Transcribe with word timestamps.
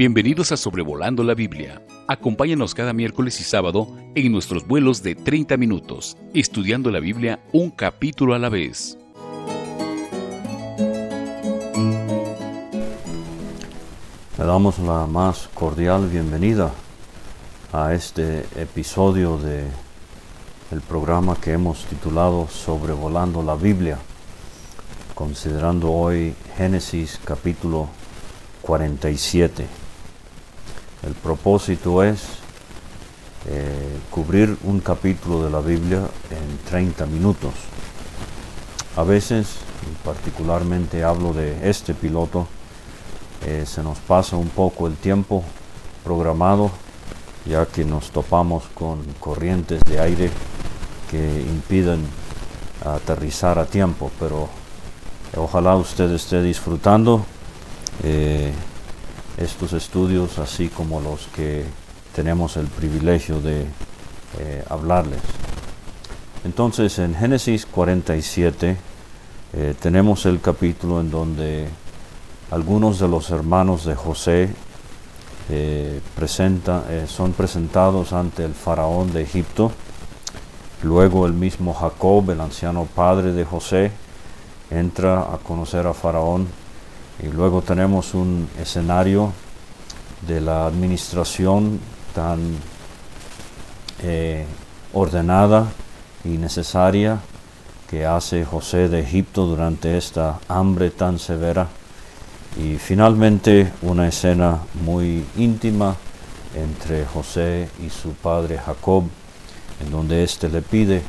Bienvenidos 0.00 0.50
a 0.50 0.56
Sobrevolando 0.56 1.22
la 1.22 1.34
Biblia. 1.34 1.82
Acompáñanos 2.08 2.74
cada 2.74 2.94
miércoles 2.94 3.38
y 3.38 3.44
sábado 3.44 3.86
en 4.14 4.32
nuestros 4.32 4.66
vuelos 4.66 5.02
de 5.02 5.14
30 5.14 5.58
minutos, 5.58 6.16
estudiando 6.32 6.90
la 6.90 7.00
Biblia 7.00 7.40
un 7.52 7.68
capítulo 7.68 8.32
a 8.32 8.38
la 8.38 8.48
vez. 8.48 8.96
Le 14.38 14.44
damos 14.46 14.78
la 14.78 15.04
más 15.04 15.50
cordial 15.52 16.08
bienvenida 16.08 16.72
a 17.70 17.92
este 17.92 18.46
episodio 18.56 19.36
de 19.36 19.66
el 20.70 20.80
programa 20.80 21.36
que 21.38 21.52
hemos 21.52 21.84
titulado 21.84 22.48
Sobrevolando 22.48 23.42
la 23.42 23.54
Biblia, 23.54 23.98
considerando 25.14 25.92
hoy 25.92 26.32
Génesis 26.56 27.20
capítulo 27.22 27.90
47. 28.62 29.79
El 31.02 31.14
propósito 31.14 32.02
es 32.02 32.20
eh, 33.46 33.98
cubrir 34.10 34.58
un 34.64 34.80
capítulo 34.80 35.42
de 35.42 35.50
la 35.50 35.60
Biblia 35.60 36.02
en 36.30 36.58
30 36.68 37.06
minutos. 37.06 37.54
A 38.96 39.02
veces, 39.02 39.48
particularmente 40.04 41.02
hablo 41.02 41.32
de 41.32 41.70
este 41.70 41.94
piloto, 41.94 42.46
eh, 43.46 43.64
se 43.66 43.82
nos 43.82 43.96
pasa 43.98 44.36
un 44.36 44.48
poco 44.48 44.86
el 44.86 44.96
tiempo 44.96 45.42
programado, 46.04 46.70
ya 47.46 47.64
que 47.64 47.82
nos 47.82 48.10
topamos 48.10 48.64
con 48.74 49.02
corrientes 49.20 49.80
de 49.84 50.00
aire 50.00 50.30
que 51.10 51.40
impiden 51.40 52.04
aterrizar 52.84 53.58
a 53.58 53.64
tiempo, 53.64 54.10
pero 54.20 54.50
ojalá 55.34 55.76
usted 55.76 56.10
esté 56.10 56.42
disfrutando 56.42 57.24
eh, 58.02 58.52
estos 59.40 59.72
estudios, 59.72 60.38
así 60.38 60.68
como 60.68 61.00
los 61.00 61.26
que 61.28 61.64
tenemos 62.14 62.56
el 62.56 62.66
privilegio 62.66 63.40
de 63.40 63.64
eh, 64.38 64.64
hablarles. 64.68 65.20
Entonces, 66.44 66.98
en 66.98 67.14
Génesis 67.14 67.66
47 67.66 68.76
eh, 69.52 69.74
tenemos 69.80 70.26
el 70.26 70.40
capítulo 70.40 71.00
en 71.00 71.10
donde 71.10 71.68
algunos 72.50 72.98
de 72.98 73.08
los 73.08 73.30
hermanos 73.30 73.84
de 73.84 73.94
José 73.94 74.50
eh, 75.48 76.00
son 77.08 77.32
presentados 77.32 78.12
ante 78.12 78.44
el 78.44 78.54
faraón 78.54 79.12
de 79.12 79.22
Egipto. 79.22 79.72
Luego 80.82 81.26
el 81.26 81.32
mismo 81.32 81.74
Jacob, 81.74 82.30
el 82.30 82.40
anciano 82.40 82.84
padre 82.84 83.32
de 83.32 83.44
José, 83.44 83.90
entra 84.70 85.20
a 85.20 85.38
conocer 85.38 85.86
a 85.86 85.92
Faraón 85.92 86.46
y 87.22 87.28
luego 87.28 87.62
tenemos 87.62 88.14
un 88.14 88.48
escenario 88.60 89.32
de 90.26 90.40
la 90.40 90.66
administración 90.66 91.80
tan 92.14 92.56
eh, 94.02 94.46
ordenada 94.92 95.66
y 96.24 96.30
necesaria 96.30 97.20
que 97.88 98.06
hace 98.06 98.44
José 98.44 98.88
de 98.88 99.00
Egipto 99.00 99.46
durante 99.46 99.98
esta 99.98 100.38
hambre 100.48 100.90
tan 100.90 101.18
severa. 101.18 101.68
Y 102.56 102.76
finalmente 102.76 103.72
una 103.82 104.08
escena 104.08 104.58
muy 104.84 105.24
íntima 105.36 105.96
entre 106.54 107.04
José 107.06 107.68
y 107.84 107.90
su 107.90 108.12
padre 108.12 108.58
Jacob, 108.58 109.04
en 109.84 109.90
donde 109.90 110.24
éste 110.24 110.48
le 110.48 110.62
pide 110.62 111.02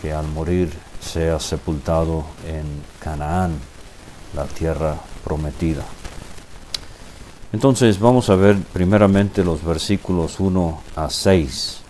que 0.00 0.12
al 0.12 0.26
morir 0.28 0.72
sea 1.00 1.38
sepultado 1.40 2.24
en 2.46 2.64
Canaán, 3.00 3.58
la 4.34 4.44
tierra 4.44 4.96
prometida. 5.24 5.84
Entonces 7.52 7.98
vamos 7.98 8.30
a 8.30 8.36
ver 8.36 8.56
primeramente 8.72 9.44
los 9.44 9.64
versículos 9.64 10.40
1 10.40 10.80
a 10.96 11.10
6, 11.10 11.80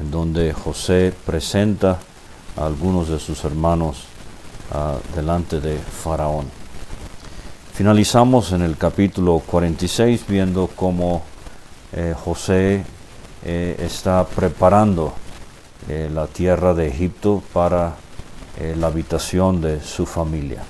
en 0.00 0.10
donde 0.10 0.52
José 0.52 1.12
presenta 1.26 1.98
a 2.56 2.66
algunos 2.66 3.08
de 3.08 3.18
sus 3.18 3.44
hermanos 3.44 4.04
uh, 4.72 5.16
delante 5.16 5.60
de 5.60 5.76
Faraón. 5.76 6.62
Finalizamos 7.74 8.52
en 8.52 8.62
el 8.62 8.76
capítulo 8.76 9.40
46 9.44 10.26
viendo 10.28 10.68
cómo 10.76 11.22
eh, 11.94 12.14
José 12.24 12.84
eh, 13.44 13.76
está 13.78 14.26
preparando 14.26 15.14
eh, 15.88 16.10
la 16.12 16.26
tierra 16.26 16.74
de 16.74 16.88
Egipto 16.88 17.42
para 17.52 17.96
la 18.76 18.86
habitación 18.88 19.62
de 19.62 19.80
su 19.80 20.04
familia. 20.04 20.62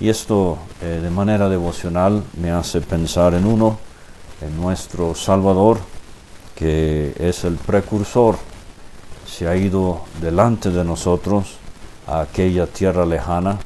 Y 0.00 0.08
esto 0.08 0.58
eh, 0.80 1.00
de 1.02 1.10
manera 1.10 1.48
devocional 1.48 2.22
me 2.40 2.52
hace 2.52 2.80
pensar 2.80 3.34
en 3.34 3.44
uno, 3.44 3.78
en 4.40 4.56
nuestro 4.56 5.14
Salvador, 5.16 5.78
que 6.54 7.14
es 7.18 7.42
el 7.42 7.56
precursor, 7.56 8.38
se 9.26 9.48
ha 9.48 9.56
ido 9.56 10.02
delante 10.20 10.70
de 10.70 10.84
nosotros 10.84 11.56
a 12.06 12.20
aquella 12.20 12.66
tierra 12.68 13.04
lejana. 13.04 13.58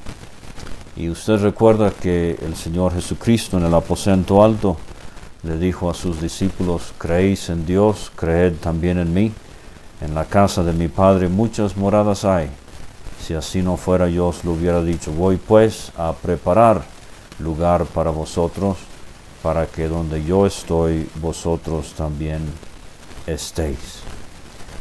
Y 0.97 1.11
usted 1.11 1.37
recuerda 1.37 1.91
que 1.91 2.39
el 2.43 2.57
Señor 2.57 2.95
Jesucristo 2.95 3.59
en 3.59 3.65
el 3.65 3.75
aposento 3.75 4.43
alto 4.43 4.79
le 5.43 5.59
dijo 5.59 5.91
a 5.91 5.95
sus 5.95 6.21
discípulos, 6.21 6.95
creéis 6.97 7.51
en 7.51 7.67
Dios, 7.67 8.11
creed 8.17 8.55
también 8.55 8.99
en 8.99 9.13
mí. 9.13 9.33
En 10.01 10.15
la 10.15 10.25
casa 10.25 10.63
de 10.65 10.73
mi 10.73 10.89
Padre 10.89 11.29
muchas 11.29 11.77
moradas 11.77 12.25
hay 12.25 12.51
si 13.23 13.35
así 13.35 13.63
no 13.63 13.77
fuera 13.77 14.09
yo 14.09 14.29
os 14.29 14.45
lo 14.45 14.53
hubiera 14.53 14.83
dicho, 14.83 15.13
voy 15.13 15.37
pues 15.37 15.93
a 15.97 16.13
preparar 16.13 16.83
lugar 17.39 17.85
para 17.87 18.11
vosotros, 18.11 18.79
para 19.43 19.67
que 19.67 19.87
donde 19.87 20.25
yo 20.25 20.45
estoy, 20.45 21.09
vosotros 21.21 21.95
también 21.95 22.43
estéis. 23.27 24.03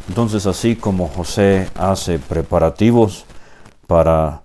Entonces 0.10 0.48
así 0.48 0.76
como 0.76 1.08
José 1.08 1.70
hace 1.76 2.18
preparativos 2.18 3.26
para 3.86 4.42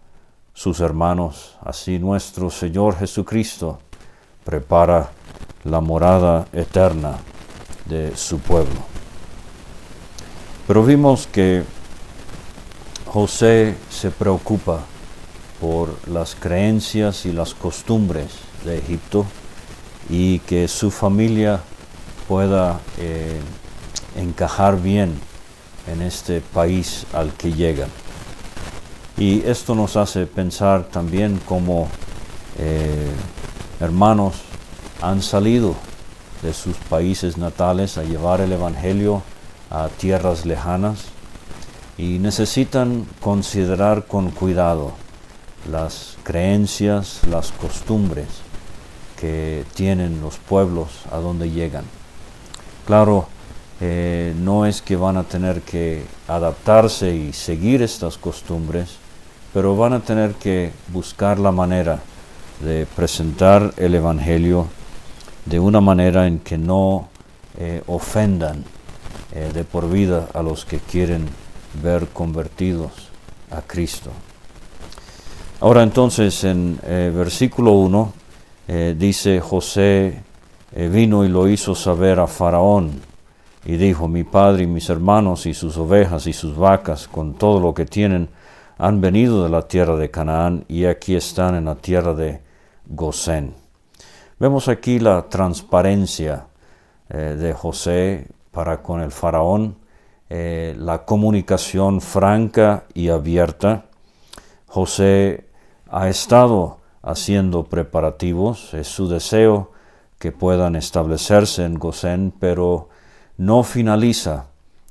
sus 0.52 0.80
hermanos, 0.80 1.56
así 1.64 1.98
nuestro 1.98 2.50
Señor 2.50 2.98
Jesucristo 2.98 3.78
prepara 4.44 5.10
la 5.64 5.80
morada 5.80 6.46
eterna 6.52 7.16
de 7.86 8.14
su 8.14 8.38
pueblo. 8.38 8.80
Pero 10.66 10.84
vimos 10.84 11.26
que 11.26 11.64
José 13.16 13.74
se 13.88 14.10
preocupa 14.10 14.80
por 15.58 15.96
las 16.06 16.34
creencias 16.34 17.24
y 17.24 17.32
las 17.32 17.54
costumbres 17.54 18.26
de 18.62 18.76
Egipto 18.76 19.24
y 20.10 20.40
que 20.40 20.68
su 20.68 20.90
familia 20.90 21.62
pueda 22.28 22.78
eh, 22.98 23.40
encajar 24.16 24.82
bien 24.82 25.18
en 25.90 26.02
este 26.02 26.42
país 26.42 27.06
al 27.14 27.32
que 27.32 27.54
llegan. 27.54 27.88
Y 29.16 29.40
esto 29.46 29.74
nos 29.74 29.96
hace 29.96 30.26
pensar 30.26 30.84
también 30.84 31.40
cómo 31.46 31.88
eh, 32.58 33.10
hermanos 33.80 34.34
han 35.00 35.22
salido 35.22 35.74
de 36.42 36.52
sus 36.52 36.76
países 36.76 37.38
natales 37.38 37.96
a 37.96 38.02
llevar 38.02 38.42
el 38.42 38.52
Evangelio 38.52 39.22
a 39.70 39.88
tierras 39.88 40.44
lejanas 40.44 41.15
y 41.98 42.18
necesitan 42.18 43.06
considerar 43.20 44.06
con 44.06 44.30
cuidado 44.30 44.92
las 45.70 46.16
creencias, 46.22 47.20
las 47.30 47.52
costumbres 47.52 48.26
que 49.18 49.64
tienen 49.74 50.20
los 50.20 50.36
pueblos 50.36 50.88
a 51.10 51.16
donde 51.16 51.50
llegan. 51.50 51.84
Claro, 52.86 53.26
eh, 53.80 54.34
no 54.38 54.66
es 54.66 54.82
que 54.82 54.96
van 54.96 55.16
a 55.16 55.24
tener 55.24 55.62
que 55.62 56.04
adaptarse 56.28 57.14
y 57.14 57.32
seguir 57.32 57.82
estas 57.82 58.18
costumbres, 58.18 58.96
pero 59.52 59.76
van 59.76 59.94
a 59.94 60.00
tener 60.00 60.34
que 60.34 60.72
buscar 60.92 61.38
la 61.38 61.50
manera 61.50 62.00
de 62.60 62.86
presentar 62.94 63.74
el 63.76 63.94
Evangelio 63.94 64.66
de 65.44 65.60
una 65.60 65.80
manera 65.80 66.26
en 66.26 66.38
que 66.40 66.58
no 66.58 67.08
eh, 67.58 67.82
ofendan 67.86 68.64
eh, 69.32 69.50
de 69.52 69.64
por 69.64 69.90
vida 69.90 70.28
a 70.34 70.42
los 70.42 70.64
que 70.64 70.78
quieren 70.78 71.28
ver 71.82 72.08
convertidos 72.08 73.10
a 73.50 73.62
Cristo. 73.62 74.10
Ahora 75.60 75.82
entonces 75.82 76.44
en 76.44 76.78
eh, 76.84 77.10
versículo 77.14 77.72
1 77.72 78.12
eh, 78.68 78.94
dice 78.98 79.40
José 79.40 80.22
eh, 80.72 80.88
vino 80.88 81.24
y 81.24 81.28
lo 81.28 81.48
hizo 81.48 81.74
saber 81.74 82.20
a 82.20 82.26
Faraón 82.26 83.00
y 83.64 83.76
dijo, 83.76 84.06
mi 84.06 84.22
padre 84.22 84.64
y 84.64 84.66
mis 84.66 84.90
hermanos 84.90 85.46
y 85.46 85.54
sus 85.54 85.76
ovejas 85.76 86.26
y 86.26 86.32
sus 86.32 86.56
vacas 86.56 87.08
con 87.08 87.34
todo 87.34 87.58
lo 87.58 87.72
que 87.72 87.86
tienen 87.86 88.28
han 88.78 89.00
venido 89.00 89.44
de 89.44 89.48
la 89.48 89.62
tierra 89.62 89.96
de 89.96 90.10
Canaán 90.10 90.64
y 90.68 90.84
aquí 90.84 91.16
están 91.16 91.54
en 91.54 91.64
la 91.64 91.76
tierra 91.76 92.12
de 92.14 92.42
Gosén. 92.86 93.54
Vemos 94.38 94.68
aquí 94.68 94.98
la 94.98 95.28
transparencia 95.28 96.46
de 97.08 97.52
José 97.54 98.26
para 98.50 98.82
con 98.82 99.00
el 99.00 99.10
faraón 99.10 99.76
eh, 100.28 100.74
la 100.78 101.04
comunicación 101.04 102.00
franca 102.00 102.84
y 102.94 103.08
abierta. 103.08 103.86
José 104.66 105.46
ha 105.88 106.08
estado 106.08 106.78
haciendo 107.02 107.64
preparativos, 107.64 108.74
es 108.74 108.88
su 108.88 109.08
deseo 109.08 109.72
que 110.18 110.32
puedan 110.32 110.76
establecerse 110.76 111.64
en 111.64 111.74
Gosén, 111.74 112.32
pero 112.38 112.88
no 113.36 113.62
finaliza 113.62 114.46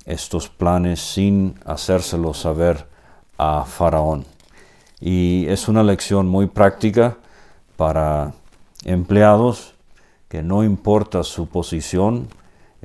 estos 0.06 0.50
planes 0.50 1.02
sin 1.02 1.56
hacérselo 1.66 2.34
saber 2.34 2.88
a 3.38 3.66
Faraón. 3.66 4.26
Y 5.02 5.46
es 5.48 5.68
una 5.68 5.84
lección 5.84 6.28
muy 6.28 6.48
práctica 6.48 7.18
para 7.76 8.34
empleados 8.86 9.74
que 10.30 10.42
no 10.42 10.64
importa 10.64 11.24
su 11.24 11.48
posición, 11.48 12.28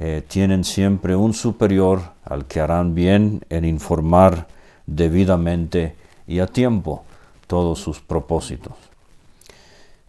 eh, 0.02 0.22
tienen 0.26 0.64
siempre 0.64 1.14
un 1.14 1.34
superior 1.34 2.00
al 2.24 2.46
que 2.46 2.58
harán 2.58 2.94
bien 2.94 3.44
en 3.50 3.66
informar 3.66 4.46
debidamente 4.86 5.94
y 6.26 6.38
a 6.38 6.46
tiempo 6.46 7.04
todos 7.46 7.80
sus 7.80 8.00
propósitos. 8.00 8.72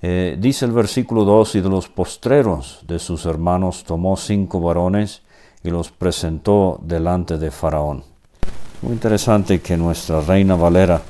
Eh, 0.01 0.37
dice 0.39 0.63
el 0.63 0.71
versículo 0.71 1.25
2, 1.25 1.55
y 1.55 1.61
de 1.61 1.69
los 1.69 1.89
postreros 1.89 2.79
de 2.87 2.99
sus 2.99 3.25
hermanos 3.25 3.83
tomó 3.83 4.15
cinco 4.15 4.61
varones 4.61 5.23
y 5.61 5.69
los 5.69 5.91
presentó 5.91 6.79
delante 6.81 7.37
de 7.37 7.51
Faraón. 7.51 8.05
Muy 8.81 8.93
interesante 8.93 9.59
que 9.59 9.75
nuestra 9.75 10.21
Reina 10.21 10.55
Valera 10.55 11.01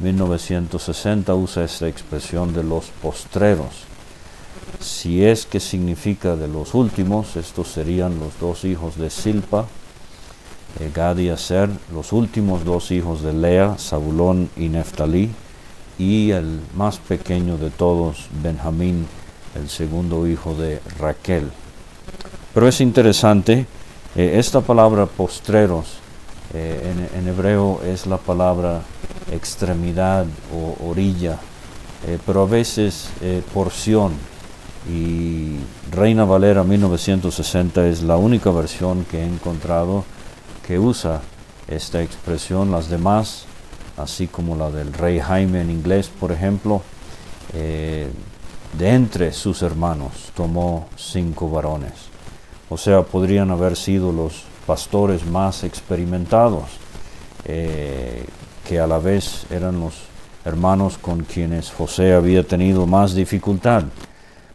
1960 0.00 1.34
usa 1.34 1.64
esta 1.64 1.86
expresión 1.86 2.54
de 2.54 2.64
los 2.64 2.86
postreros. 3.02 3.91
Si 4.80 5.24
es 5.24 5.46
que 5.46 5.60
significa 5.60 6.36
de 6.36 6.48
los 6.48 6.74
últimos, 6.74 7.36
estos 7.36 7.68
serían 7.68 8.18
los 8.18 8.38
dos 8.40 8.64
hijos 8.64 8.96
de 8.96 9.10
Silpa, 9.10 9.66
eh, 10.80 10.90
Gad 10.92 11.18
y 11.18 11.28
Aser, 11.28 11.70
los 11.92 12.12
últimos 12.12 12.64
dos 12.64 12.90
hijos 12.90 13.22
de 13.22 13.32
Lea, 13.32 13.76
Zabulón 13.78 14.50
y 14.56 14.68
Neftalí, 14.68 15.30
y 15.98 16.30
el 16.30 16.60
más 16.74 16.98
pequeño 16.98 17.58
de 17.58 17.70
todos, 17.70 18.28
Benjamín, 18.42 19.06
el 19.54 19.68
segundo 19.68 20.26
hijo 20.26 20.54
de 20.54 20.80
Raquel. 20.98 21.50
Pero 22.54 22.66
es 22.66 22.80
interesante, 22.80 23.66
eh, 24.16 24.34
esta 24.38 24.62
palabra 24.62 25.06
postreros 25.06 25.98
eh, 26.54 27.08
en, 27.14 27.28
hebreo 27.28 27.80
es 27.84 28.06
la 28.06 28.18
palabra 28.18 28.82
extremidad 29.30 30.26
o 30.52 30.88
orilla, 30.88 31.38
pero 32.26 32.42
a 32.42 32.46
veces 32.46 33.08
porción. 33.54 34.31
Y 34.88 35.56
Reina 35.90 36.24
Valera 36.24 36.64
1960 36.64 37.86
es 37.86 38.02
la 38.02 38.16
única 38.16 38.50
versión 38.50 39.04
que 39.04 39.20
he 39.20 39.26
encontrado 39.26 40.04
que 40.66 40.78
usa 40.78 41.20
esta 41.68 42.02
expresión. 42.02 42.70
Las 42.70 42.88
demás 42.88 43.46
así 43.96 44.26
como 44.26 44.56
la 44.56 44.70
del 44.70 44.92
rey 44.92 45.20
Jaime 45.20 45.60
en 45.60 45.70
inglés, 45.70 46.08
por 46.08 46.32
ejemplo, 46.32 46.82
eh, 47.54 48.08
de 48.78 48.88
entre 48.90 49.32
sus 49.32 49.62
hermanos 49.62 50.30
tomó 50.34 50.88
cinco 50.96 51.50
varones. 51.50 51.92
O 52.68 52.76
sea, 52.76 53.02
podrían 53.02 53.50
haber 53.50 53.76
sido 53.76 54.12
los 54.12 54.44
pastores 54.66 55.26
más 55.26 55.64
experimentados, 55.64 56.64
eh, 57.44 58.24
que 58.66 58.80
a 58.80 58.86
la 58.86 58.98
vez 58.98 59.44
eran 59.50 59.80
los 59.80 59.94
hermanos 60.44 60.98
con 60.98 61.24
quienes 61.24 61.70
José 61.70 62.14
había 62.14 62.46
tenido 62.46 62.86
más 62.86 63.14
dificultad. 63.14 63.84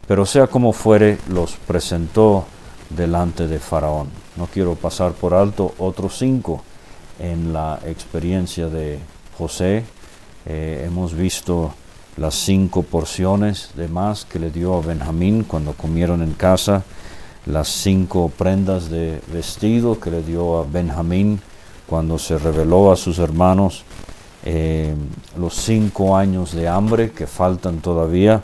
Pero 0.08 0.24
sea 0.24 0.46
como 0.46 0.72
fuere, 0.72 1.18
los 1.28 1.56
presentó 1.66 2.46
delante 2.88 3.46
de 3.46 3.58
Faraón. 3.58 4.08
No 4.36 4.46
quiero 4.46 4.74
pasar 4.74 5.12
por 5.12 5.34
alto 5.34 5.74
otros 5.76 6.16
cinco 6.16 6.62
en 7.18 7.52
la 7.52 7.78
experiencia 7.84 8.68
de 8.68 9.00
José. 9.36 9.84
Eh, 10.46 10.84
hemos 10.86 11.12
visto 11.12 11.74
las 12.16 12.34
cinco 12.36 12.84
porciones 12.84 13.72
de 13.74 13.86
más 13.88 14.24
que 14.24 14.38
le 14.38 14.50
dio 14.50 14.78
a 14.78 14.80
Benjamín 14.80 15.44
cuando 15.44 15.74
comieron 15.74 16.22
en 16.22 16.32
casa, 16.32 16.84
las 17.44 17.68
cinco 17.68 18.32
prendas 18.34 18.88
de 18.88 19.20
vestido 19.30 20.00
que 20.00 20.10
le 20.10 20.22
dio 20.22 20.58
a 20.58 20.64
Benjamín 20.64 21.38
cuando 21.86 22.18
se 22.18 22.38
reveló 22.38 22.90
a 22.90 22.96
sus 22.96 23.18
hermanos, 23.18 23.84
eh, 24.46 24.94
los 25.38 25.54
cinco 25.54 26.16
años 26.16 26.52
de 26.52 26.66
hambre 26.66 27.10
que 27.10 27.26
faltan 27.26 27.80
todavía 27.80 28.42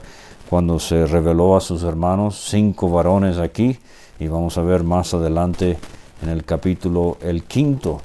cuando 0.48 0.78
se 0.78 1.06
reveló 1.06 1.56
a 1.56 1.60
sus 1.60 1.82
hermanos, 1.82 2.46
cinco 2.48 2.90
varones 2.90 3.38
aquí, 3.38 3.78
y 4.18 4.28
vamos 4.28 4.58
a 4.58 4.62
ver 4.62 4.84
más 4.84 5.14
adelante 5.14 5.78
en 6.22 6.28
el 6.28 6.44
capítulo 6.44 7.18
el 7.20 7.44
quinto 7.44 8.00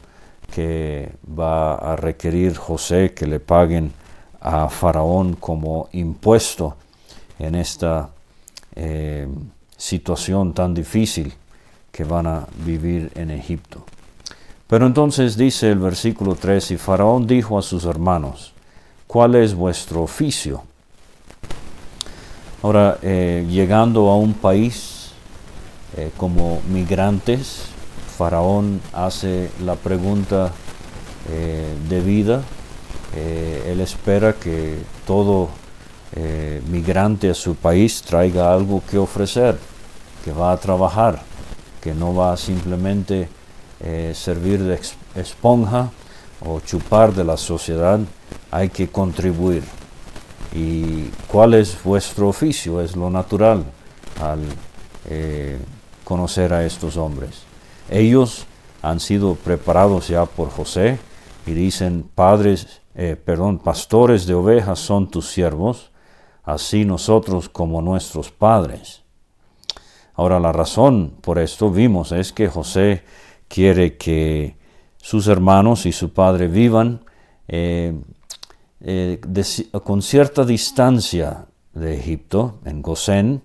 que 0.53 1.11
va 1.37 1.75
a 1.75 1.95
requerir 1.95 2.55
José 2.57 3.13
que 3.13 3.27
le 3.27 3.39
paguen 3.39 3.93
a 4.41 4.69
Faraón 4.69 5.35
como 5.35 5.89
impuesto 5.91 6.75
en 7.37 7.55
esta 7.55 8.09
eh, 8.75 9.27
situación 9.77 10.53
tan 10.53 10.73
difícil 10.73 11.33
que 11.91 12.03
van 12.03 12.27
a 12.27 12.47
vivir 12.65 13.11
en 13.15 13.31
Egipto. 13.31 13.83
Pero 14.67 14.85
entonces 14.85 15.35
dice 15.35 15.71
el 15.71 15.79
versículo 15.79 16.35
3, 16.35 16.71
y 16.71 16.77
Faraón 16.77 17.25
dijo 17.25 17.57
a 17.57 17.61
sus 17.61 17.85
hermanos, 17.85 18.53
¿cuál 19.07 19.35
es 19.35 19.55
vuestro 19.55 20.03
oficio? 20.03 20.63
Ahora, 22.61 22.97
eh, 23.01 23.45
llegando 23.49 24.09
a 24.09 24.17
un 24.17 24.33
país 24.33 25.11
eh, 25.95 26.11
como 26.17 26.61
migrantes, 26.67 27.63
Faraón 28.17 28.81
hace 28.91 29.49
la 29.63 29.75
pregunta 29.75 30.51
eh, 31.29 31.73
de 31.87 32.01
vida. 32.01 32.41
Eh, 33.15 33.69
él 33.71 33.79
espera 33.79 34.33
que 34.33 34.77
todo 35.07 35.49
migrante 36.69 37.29
a 37.29 37.33
su 37.35 37.55
país 37.55 38.01
traiga 38.01 38.51
algo 38.51 38.81
que 38.89 38.97
ofrecer, 38.97 39.57
que 40.25 40.33
va 40.33 40.51
a 40.51 40.57
trabajar, 40.57 41.21
que 41.79 41.93
no 41.93 42.15
va 42.15 42.33
a 42.33 42.37
simplemente 42.37 43.29
servir 44.13 44.61
de 44.63 44.79
esponja 45.15 45.91
o 46.43 46.59
chupar 46.61 47.13
de 47.13 47.23
la 47.23 47.37
sociedad, 47.37 47.99
hay 48.51 48.69
que 48.69 48.89
contribuir. 48.89 49.78
¿Y 50.53 51.09
cuál 51.27 51.53
es 51.53 51.81
vuestro 51.83 52.27
oficio? 52.27 52.81
Es 52.81 52.95
lo 52.95 53.09
natural 53.09 53.63
al 54.21 54.39
conocer 56.03 56.53
a 56.53 56.65
estos 56.65 56.97
hombres. 56.97 57.43
Ellos 57.89 58.47
han 58.81 58.99
sido 58.99 59.35
preparados 59.35 60.07
ya 60.07 60.25
por 60.25 60.49
José 60.49 60.99
y 61.45 61.51
dicen, 61.51 62.09
padres, 62.15 62.81
eh, 62.95 63.15
perdón, 63.15 63.59
pastores 63.59 64.25
de 64.25 64.33
ovejas 64.33 64.79
son 64.79 65.09
tus 65.09 65.29
siervos, 65.29 65.91
así 66.43 66.85
nosotros 66.85 67.49
como 67.49 67.81
nuestros 67.81 68.31
padres. 68.31 69.03
Ahora 70.15 70.39
la 70.39 70.51
razón 70.51 71.13
por 71.21 71.39
esto 71.39 71.71
vimos 71.71 72.11
es 72.11 72.33
que 72.33 72.47
José 72.47 73.03
quiere 73.47 73.97
que 73.97 74.57
sus 74.97 75.27
hermanos 75.27 75.85
y 75.85 75.91
su 75.91 76.11
padre 76.11 76.47
vivan 76.47 77.05
eh, 77.47 77.93
eh, 78.81 79.19
con 79.83 80.01
cierta 80.01 80.45
distancia 80.45 81.45
de 81.73 81.95
Egipto, 81.95 82.59
en 82.65 82.81
Gosén, 82.81 83.41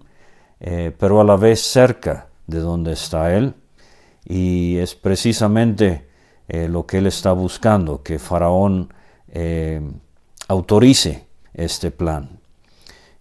pero 0.99 1.21
a 1.21 1.25
la 1.25 1.37
vez 1.37 1.61
cerca 1.61 2.29
de 2.47 2.61
donde 2.61 2.93
está 2.93 3.35
él, 3.37 3.55
y 4.25 4.79
es 4.79 4.95
precisamente 4.95 6.07
eh, 6.49 6.69
lo 6.69 6.87
que 6.87 6.99
él 6.99 7.07
está 7.07 7.33
buscando, 7.33 8.03
que 8.03 8.19
Faraón 8.19 8.93
eh, 9.29 9.81
autorice 10.49 11.27
este 11.55 11.91
plan. 11.91 12.41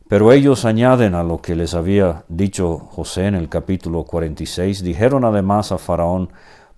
Pero 0.08 0.32
ellos 0.32 0.66
añaden 0.66 1.16
a 1.16 1.24
lo 1.24 1.42
que 1.42 1.56
les 1.56 1.74
había 1.74 2.26
dicho 2.28 2.78
José 2.78 3.28
en 3.28 3.36
el 3.36 3.50
capítulo 3.50 4.04
46, 4.04 4.84
dijeron 4.84 5.24
además 5.26 5.72
a 5.72 5.78
Faraón, 5.78 6.30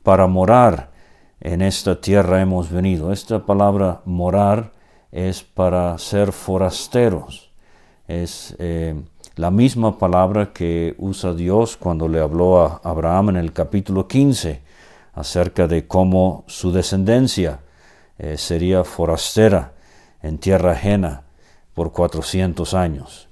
para 0.04 0.28
morar 0.28 0.92
en 1.42 1.62
esta 1.62 2.00
tierra 2.00 2.42
hemos 2.42 2.72
venido. 2.72 3.12
Esta 3.12 3.46
palabra 3.46 4.02
morar 4.06 4.72
es 5.16 5.44
para 5.44 5.98
ser 5.98 6.34
forasteros, 6.34 7.50
es 8.06 8.54
eh, 8.60 9.02
la 9.38 9.50
misma 9.50 9.98
palabra 9.98 10.52
que 10.52 10.94
usa 10.98 11.34
Dios 11.34 11.78
cuando 11.78 12.10
le 12.10 12.20
habló 12.20 12.60
a 12.60 12.82
Abraham 12.84 13.30
en 13.30 13.36
el 13.38 13.54
capítulo 13.54 14.10
15 14.10 14.62
acerca 15.14 15.68
de 15.68 15.88
cómo 15.88 16.44
su 16.48 16.74
descendencia 16.74 17.62
eh, 18.20 18.38
sería 18.38 18.84
forastera 18.84 19.72
en 20.22 20.38
tierra 20.38 20.74
ajena 20.74 21.24
por 21.74 21.94
400 21.94 22.74
años. 22.74 23.30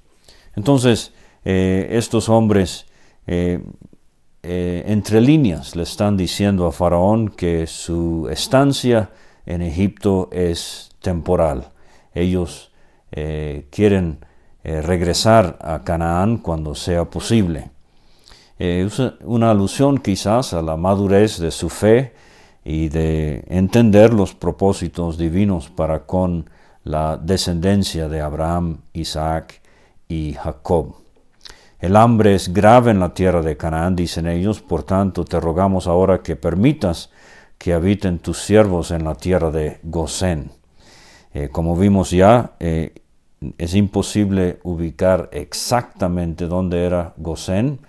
Entonces, 0.56 1.12
eh, 1.44 1.88
estos 1.90 2.30
hombres 2.30 2.86
entre 3.26 5.20
líneas 5.20 5.76
le 5.76 5.82
están 5.82 6.16
diciendo 6.16 6.66
a 6.66 6.72
Faraón 6.72 7.28
que 7.28 7.66
su 7.66 8.28
estancia 8.30 9.10
en 9.44 9.60
Egipto 9.60 10.30
es 10.32 10.90
temporal. 11.00 11.73
Ellos 12.14 12.70
quieren 13.70 14.18
eh, 14.66 14.80
regresar 14.80 15.58
a 15.60 15.84
Canaán 15.84 16.38
cuando 16.38 16.74
sea 16.74 17.04
posible. 17.04 17.70
Eh, 18.58 18.86
es 18.86 18.98
una 19.20 19.50
alusión 19.50 19.98
quizás 19.98 20.54
a 20.54 20.62
la 20.62 20.78
madurez 20.78 21.38
de 21.38 21.50
su 21.50 21.68
fe 21.68 22.14
y 22.64 22.88
de 22.88 23.44
entender 23.48 24.14
los 24.14 24.34
propósitos 24.34 25.18
divinos 25.18 25.68
para 25.68 26.06
con 26.06 26.48
la 26.82 27.18
descendencia 27.18 28.08
de 28.08 28.22
Abraham, 28.22 28.78
Isaac 28.94 29.60
y 30.08 30.32
Jacob. 30.32 30.94
El 31.78 31.94
hambre 31.94 32.34
es 32.34 32.50
grave 32.50 32.90
en 32.90 33.00
la 33.00 33.12
tierra 33.12 33.42
de 33.42 33.58
Canaán, 33.58 33.94
dicen 33.94 34.26
ellos, 34.26 34.62
por 34.62 34.82
tanto 34.84 35.26
te 35.26 35.38
rogamos 35.40 35.86
ahora 35.86 36.22
que 36.22 36.36
permitas 36.36 37.10
que 37.58 37.74
habiten 37.74 38.18
tus 38.18 38.38
siervos 38.38 38.92
en 38.92 39.04
la 39.04 39.14
tierra 39.14 39.50
de 39.50 39.78
Gosén. 39.82 40.52
Eh, 41.34 41.48
como 41.48 41.76
vimos 41.76 42.12
ya, 42.12 42.52
eh, 42.60 42.94
es 43.58 43.74
imposible 43.74 44.60
ubicar 44.62 45.28
exactamente 45.32 46.46
dónde 46.46 46.84
era 46.84 47.12
Gosén, 47.16 47.80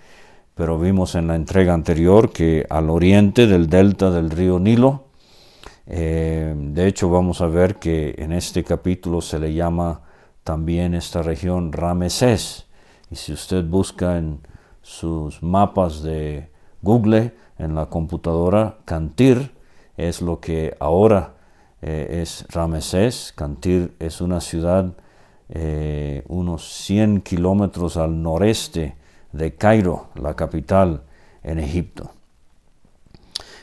pero 0.56 0.80
vimos 0.80 1.14
en 1.14 1.28
la 1.28 1.36
entrega 1.36 1.72
anterior 1.72 2.32
que 2.32 2.66
al 2.68 2.90
oriente 2.90 3.46
del 3.46 3.68
delta 3.68 4.10
del 4.10 4.30
río 4.30 4.58
Nilo, 4.58 5.04
eh, 5.86 6.54
de 6.56 6.88
hecho 6.88 7.08
vamos 7.08 7.40
a 7.40 7.46
ver 7.46 7.76
que 7.76 8.16
en 8.18 8.32
este 8.32 8.64
capítulo 8.64 9.20
se 9.20 9.38
le 9.38 9.54
llama 9.54 10.00
también 10.42 10.94
esta 10.94 11.22
región 11.22 11.72
Ramesés. 11.72 12.66
Y 13.12 13.16
si 13.16 13.32
usted 13.32 13.64
busca 13.64 14.18
en 14.18 14.40
sus 14.82 15.40
mapas 15.40 16.02
de 16.02 16.50
Google, 16.82 17.32
en 17.58 17.76
la 17.76 17.86
computadora, 17.86 18.78
Cantir 18.84 19.52
es 19.96 20.20
lo 20.20 20.40
que 20.40 20.76
ahora 20.80 21.35
eh, 21.86 22.20
es 22.22 22.44
Ramesés. 22.50 23.32
Cantir 23.36 23.94
es 24.00 24.20
una 24.20 24.40
ciudad 24.40 24.92
eh, 25.48 26.24
unos 26.26 26.68
100 26.86 27.20
kilómetros 27.20 27.96
al 27.96 28.20
noreste 28.20 28.96
de 29.30 29.54
Cairo, 29.54 30.08
la 30.16 30.34
capital 30.34 31.02
en 31.44 31.60
Egipto. 31.60 32.10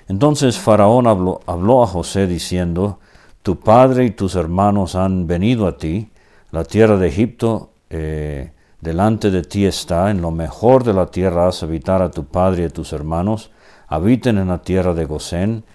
Entonces 0.07 0.57
Faraón 0.57 1.07
habló, 1.07 1.41
a 1.83 1.87
José 1.87 2.25
diciendo, 2.25 2.99
Tu 3.41 3.59
padre 3.59 4.05
y 4.05 4.11
tus 4.11 4.35
hermanos 4.35 4.95
han 4.95 5.27
venido 5.27 5.67
a 5.67 5.77
ti, 5.77 6.09
la 6.51 6.63
tierra 6.63 6.95
de 6.95 7.07
Egipto 7.09 7.71
eh, 7.89 8.53
delante 8.79 9.29
de 9.31 9.41
ti 9.41 9.65
está, 9.65 10.09
en 10.09 10.21
lo 10.21 10.31
mejor 10.31 10.85
de 10.85 10.93
la 10.93 11.07
tierra 11.07 11.49
has 11.49 11.63
habitar 11.63 12.01
a 12.01 12.11
tu 12.11 12.25
padre 12.25 12.63
y 12.63 12.65
a 12.67 12.69
tus 12.69 12.93
hermanos, 12.93 13.51
habiten 13.87 14.37
en 14.37 14.47
la 14.47 14.61
tierra 14.61 14.93
de 14.93 15.03
Gosén, 15.03 15.65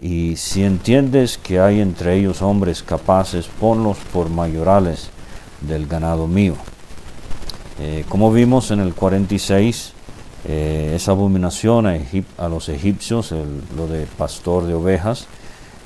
y 0.00 0.36
si 0.36 0.62
entiendes 0.62 1.38
que 1.38 1.58
hay 1.58 1.80
entre 1.80 2.16
ellos 2.16 2.40
hombres 2.42 2.82
capaces, 2.82 3.46
ponlos 3.46 3.98
por 4.12 4.28
mayorales 4.28 5.10
del 5.60 5.86
ganado 5.86 6.26
mío. 6.28 6.54
Eh, 7.80 8.04
como 8.08 8.32
vimos 8.32 8.70
en 8.70 8.80
el 8.80 8.94
46, 8.94 9.92
eh, 10.46 10.92
esa 10.94 11.12
abominación 11.12 11.86
a, 11.86 12.48
los 12.48 12.68
egipcios, 12.68 13.32
lo 13.76 13.88
de 13.88 14.06
pastor 14.06 14.66
de 14.66 14.74
ovejas. 14.74 15.26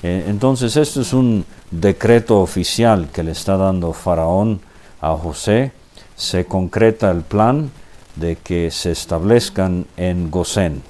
Eh, 0.03 0.25
entonces, 0.29 0.77
esto 0.77 1.01
es 1.01 1.13
un 1.13 1.45
decreto 1.71 2.41
oficial 2.41 3.09
que 3.13 3.23
le 3.23 3.33
está 3.33 3.57
dando 3.57 3.93
Faraón 3.93 4.61
a 5.01 5.13
José. 5.17 5.73
Se 6.17 6.45
concreta 6.45 7.11
el 7.11 7.23
plan 7.23 7.71
de 8.17 8.37
que 8.37 8.71
se 8.71 8.91
establezcan 8.91 9.87
en 9.97 10.31
Gosén. 10.31 10.83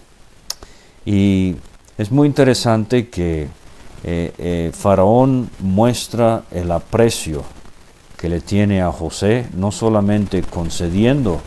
Y 1.05 1.57
es 2.03 2.11
muy 2.11 2.27
interesante 2.27 3.09
que 3.09 3.49
Faraón 4.73 5.49
muestra 5.61 6.43
el 6.51 6.73
aprecio 6.73 7.45
que 8.17 8.29
le 8.29 8.41
tiene 8.41 8.83
a 8.83 8.93
José, 8.93 9.47
no 9.55 9.73
solamente 9.73 10.43
concediendo 10.43 11.41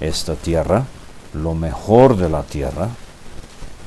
esta 0.00 0.34
tierra, 0.34 0.84
lo 1.32 1.54
mejor 1.54 2.16
de 2.16 2.28
la 2.28 2.42
tierra, 2.42 2.88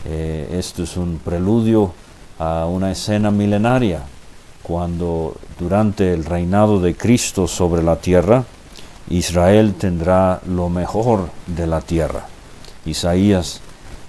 eh, 0.05 0.55
esto 0.57 0.83
es 0.83 0.97
un 0.97 1.19
preludio 1.23 1.93
a 2.39 2.65
una 2.65 2.91
escena 2.91 3.29
milenaria, 3.29 4.01
cuando 4.63 5.35
durante 5.59 6.13
el 6.13 6.25
reinado 6.25 6.79
de 6.79 6.95
Cristo 6.95 7.47
sobre 7.47 7.83
la 7.83 7.97
tierra, 7.97 8.43
Israel 9.09 9.75
tendrá 9.77 10.41
lo 10.47 10.69
mejor 10.69 11.29
de 11.45 11.67
la 11.67 11.81
tierra. 11.81 12.25
Isaías 12.85 13.61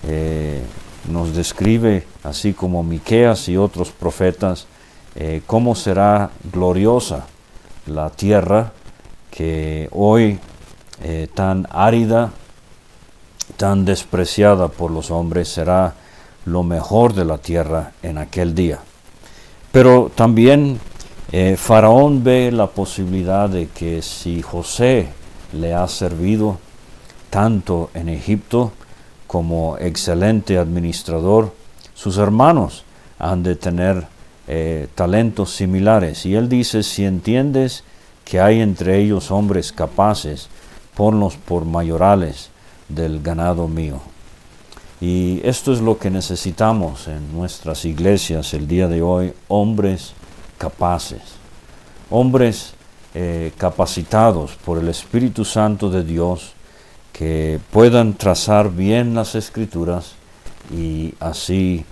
eh, 0.04 0.62
nos 1.09 1.35
describe, 1.35 2.04
así 2.23 2.52
como 2.52 2.82
Miqueas 2.82 3.49
y 3.49 3.56
otros 3.56 3.90
profetas, 3.90 4.66
eh, 5.14 5.42
cómo 5.47 5.75
será 5.75 6.30
gloriosa 6.52 7.26
la 7.87 8.11
tierra 8.11 8.73
que 9.30 9.88
hoy 9.92 10.38
eh, 11.02 11.28
tan 11.35 11.66
árida, 11.71 12.30
tan 13.56 13.85
despreciada 13.85 14.68
por 14.68 14.90
los 14.90 15.11
hombres, 15.11 15.49
será 15.49 15.94
lo 16.44 16.62
mejor 16.62 17.14
de 17.14 17.25
la 17.25 17.38
tierra 17.38 17.92
en 18.02 18.18
aquel 18.18 18.54
día. 18.54 18.80
Pero 19.71 20.11
también 20.14 20.78
eh, 21.30 21.56
Faraón 21.56 22.23
ve 22.23 22.52
la 22.52 22.66
posibilidad 22.66 23.49
de 23.49 23.68
que 23.68 24.02
si 24.02 24.42
José 24.42 25.09
le 25.52 25.75
ha 25.75 25.88
servido 25.88 26.59
tanto 27.30 27.90
en 27.94 28.09
Egipto 28.09 28.73
como 29.32 29.78
excelente 29.78 30.58
administrador, 30.58 31.54
sus 31.94 32.18
hermanos 32.18 32.84
han 33.18 33.42
de 33.42 33.56
tener 33.56 34.06
eh, 34.46 34.88
talentos 34.94 35.54
similares. 35.54 36.26
Y 36.26 36.34
él 36.34 36.50
dice, 36.50 36.82
si 36.82 37.06
entiendes 37.06 37.82
que 38.26 38.42
hay 38.42 38.60
entre 38.60 38.98
ellos 38.98 39.30
hombres 39.30 39.72
capaces, 39.72 40.50
ponlos 40.94 41.38
por 41.38 41.64
mayorales 41.64 42.50
del 42.90 43.22
ganado 43.22 43.68
mío. 43.68 44.02
Y 45.00 45.40
esto 45.44 45.72
es 45.72 45.80
lo 45.80 45.96
que 45.96 46.10
necesitamos 46.10 47.08
en 47.08 47.32
nuestras 47.32 47.86
iglesias 47.86 48.52
el 48.52 48.68
día 48.68 48.86
de 48.86 49.00
hoy, 49.00 49.32
hombres 49.48 50.12
capaces, 50.58 51.22
hombres 52.10 52.74
eh, 53.14 53.50
capacitados 53.56 54.56
por 54.62 54.76
el 54.76 54.90
Espíritu 54.90 55.46
Santo 55.46 55.88
de 55.88 56.04
Dios, 56.04 56.52
que 57.12 57.61
puedan 57.71 58.14
trazar 58.14 58.71
bien 58.71 59.14
las 59.14 59.35
escrituras 59.35 60.14
y 60.75 61.14
así 61.21 61.85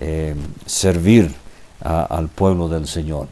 eh, 0.00 0.34
servir 0.66 1.34
al 1.80 2.28
pueblo 2.28 2.68
del 2.68 2.86
Señor. 2.86 3.28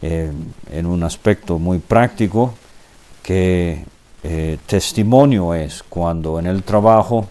Eh, 0.00 0.30
en 0.70 0.86
un 0.86 1.02
aspecto 1.02 1.58
muy 1.58 1.78
práctico, 1.78 2.54
que 3.22 3.84
eh, 4.22 4.58
testimonio 4.66 5.54
es 5.54 5.82
cuando 5.82 6.38
en 6.38 6.46
el 6.46 6.62
trabajo 6.62 7.26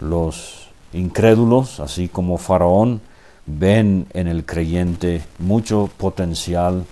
los 0.00 0.68
incrédulos, 0.92 1.80
así 1.80 2.08
como 2.08 2.36
Faraón, 2.36 3.00
ven 3.46 4.06
en 4.12 4.26
el 4.26 4.44
creyente 4.44 5.22
mucho 5.38 5.88
potencial, 5.96 6.84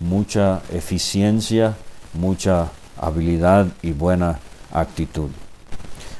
mucha 0.00 0.62
eficiencia, 0.72 1.76
mucha 2.14 2.68
habilidad 2.98 3.66
y 3.82 3.92
buena 3.92 4.38
actitud. 4.72 5.30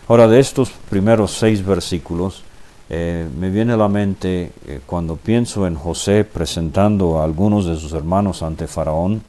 Ahora, 0.08 0.28
de 0.28 0.40
estos 0.40 0.70
primeros 0.90 1.32
seis 1.32 1.64
versículos, 1.64 2.44
eh, 2.94 3.26
me 3.38 3.48
viene 3.48 3.72
a 3.72 3.76
la 3.78 3.88
mente 3.88 4.52
eh, 4.66 4.80
cuando 4.84 5.16
pienso 5.16 5.66
en 5.66 5.74
José 5.76 6.24
presentando 6.24 7.18
a 7.18 7.24
algunos 7.24 7.64
de 7.64 7.76
sus 7.76 7.94
hermanos 7.94 8.42
ante 8.42 8.66
Faraón, 8.66 9.22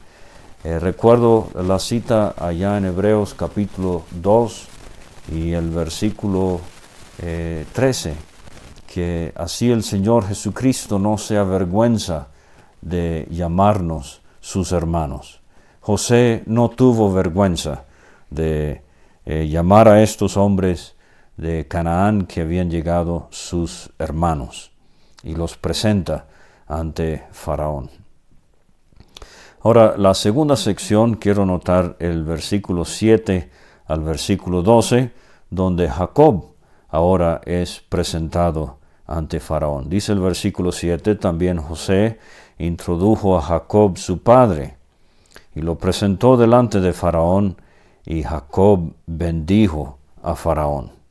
eh, 0.64 0.78
recuerdo 0.78 1.48
la 1.54 1.78
cita 1.78 2.34
allá 2.38 2.76
en 2.76 2.84
Hebreos 2.84 3.32
capítulo 3.32 4.02
2 4.10 4.66
y 5.32 5.52
el 5.52 5.70
versículo 5.70 6.60
13, 7.16 8.14
que 8.86 9.32
así 9.36 9.70
el 9.70 9.82
Señor 9.82 10.26
Jesucristo 10.26 10.98
no 10.98 11.16
se 11.16 11.38
avergüenza 11.38 12.26
de 12.82 13.26
llamarnos 13.30 14.20
sus 14.40 14.72
hermanos. 14.72 15.40
José 15.80 16.42
no 16.44 16.68
tuvo 16.68 17.12
vergüenza 17.12 17.84
de 18.28 18.83
llamar 19.26 19.88
a 19.88 20.02
estos 20.02 20.36
hombres 20.36 20.94
de 21.36 21.66
Canaán 21.66 22.26
que 22.26 22.42
habían 22.42 22.70
llegado 22.70 23.28
sus 23.30 23.90
hermanos 23.98 24.70
y 25.22 25.34
los 25.34 25.56
presenta 25.56 26.26
ante 26.66 27.24
Faraón. 27.32 27.90
Ahora, 29.62 29.94
la 29.96 30.12
segunda 30.12 30.56
sección, 30.56 31.14
quiero 31.14 31.46
notar 31.46 31.96
el 31.98 32.24
versículo 32.24 32.84
7 32.84 33.50
al 33.86 34.00
versículo 34.02 34.62
12, 34.62 35.10
donde 35.50 35.88
Jacob 35.88 36.54
ahora 36.88 37.40
es 37.44 37.82
presentado 37.88 38.78
ante 39.06 39.40
Faraón. 39.40 39.88
Dice 39.88 40.12
el 40.12 40.20
versículo 40.20 40.70
7, 40.70 41.14
también 41.14 41.58
José 41.58 42.18
introdujo 42.58 43.36
a 43.36 43.42
Jacob 43.42 43.96
su 43.96 44.22
padre 44.22 44.76
y 45.54 45.62
lo 45.62 45.76
presentó 45.76 46.36
delante 46.36 46.80
de 46.80 46.92
Faraón 46.92 47.56
y 48.06 48.22
Jacob 48.22 48.94
bendijo 49.06 49.98
a 50.22 50.34
Faraón 50.34 51.04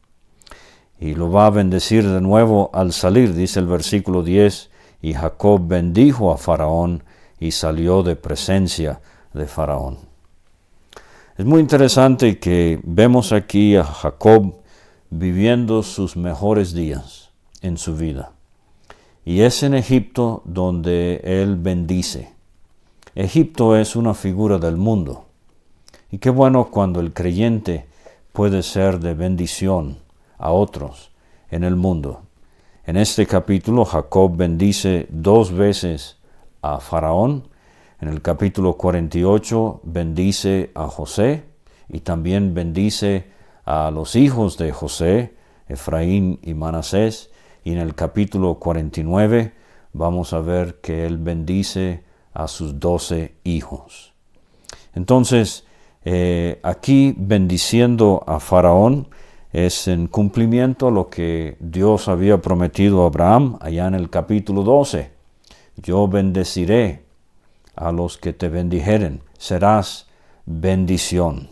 y 1.03 1.15
lo 1.15 1.29
va 1.29 1.47
a 1.47 1.49
bendecir 1.49 2.07
de 2.07 2.21
nuevo 2.21 2.69
al 2.73 2.93
salir, 2.93 3.35
dice 3.35 3.59
el 3.59 3.67
versículo 3.67 4.23
10, 4.23 4.69
y 5.01 5.13
Jacob 5.13 5.67
bendijo 5.67 6.31
a 6.31 6.37
Faraón 6.37 7.03
y 7.41 7.51
salió 7.51 8.03
de 8.03 8.15
presencia 8.15 9.01
de 9.33 9.45
Faraón. 9.45 9.97
Es 11.37 11.45
muy 11.45 11.59
interesante 11.59 12.39
que 12.39 12.79
vemos 12.83 13.33
aquí 13.33 13.75
a 13.75 13.83
Jacob 13.83 14.61
viviendo 15.09 15.83
sus 15.83 16.15
mejores 16.15 16.73
días 16.73 17.31
en 17.61 17.77
su 17.77 17.97
vida. 17.97 18.31
Y 19.25 19.41
es 19.41 19.61
en 19.63 19.73
Egipto 19.73 20.41
donde 20.45 21.19
él 21.25 21.57
bendice. 21.57 22.31
Egipto 23.13 23.75
es 23.75 23.97
una 23.97 24.13
figura 24.13 24.57
del 24.57 24.77
mundo. 24.77 25.25
Y 26.13 26.19
qué 26.19 26.29
bueno 26.29 26.69
cuando 26.69 26.99
el 26.99 27.11
creyente 27.11 27.87
puede 28.33 28.61
ser 28.61 28.99
de 28.99 29.15
bendición 29.15 29.97
a 30.37 30.51
otros 30.51 31.09
en 31.49 31.63
el 31.63 31.75
mundo. 31.75 32.21
En 32.85 32.97
este 32.97 33.25
capítulo 33.25 33.83
Jacob 33.83 34.37
bendice 34.37 35.07
dos 35.09 35.51
veces 35.51 36.17
a 36.61 36.79
Faraón. 36.79 37.47
En 37.99 38.09
el 38.09 38.21
capítulo 38.21 38.77
48 38.77 39.81
bendice 39.85 40.69
a 40.75 40.85
José 40.85 41.45
y 41.89 42.01
también 42.01 42.53
bendice 42.53 43.31
a 43.65 43.89
los 43.89 44.15
hijos 44.15 44.59
de 44.59 44.71
José, 44.71 45.33
Efraín 45.67 46.37
y 46.43 46.53
Manasés. 46.53 47.31
Y 47.63 47.71
en 47.71 47.79
el 47.79 47.95
capítulo 47.95 48.59
49 48.59 49.51
vamos 49.93 50.31
a 50.33 50.41
ver 50.41 50.79
que 50.79 51.07
él 51.07 51.17
bendice 51.17 52.03
a 52.35 52.47
sus 52.47 52.79
doce 52.79 53.33
hijos. 53.43 54.13
Entonces, 54.93 55.65
eh, 56.05 56.59
aquí 56.63 57.13
bendiciendo 57.17 58.23
a 58.27 58.39
Faraón 58.39 59.07
es 59.53 59.87
en 59.87 60.07
cumplimiento 60.07 60.91
lo 60.91 61.09
que 61.09 61.57
Dios 61.59 62.07
había 62.07 62.41
prometido 62.41 63.03
a 63.03 63.07
Abraham 63.07 63.57
allá 63.61 63.87
en 63.87 63.95
el 63.95 64.09
capítulo 64.09 64.63
12. 64.63 65.11
Yo 65.77 66.07
bendeciré 66.07 67.03
a 67.75 67.91
los 67.91 68.17
que 68.17 68.33
te 68.33 68.49
bendijeren, 68.49 69.21
serás 69.37 70.07
bendición. 70.45 71.49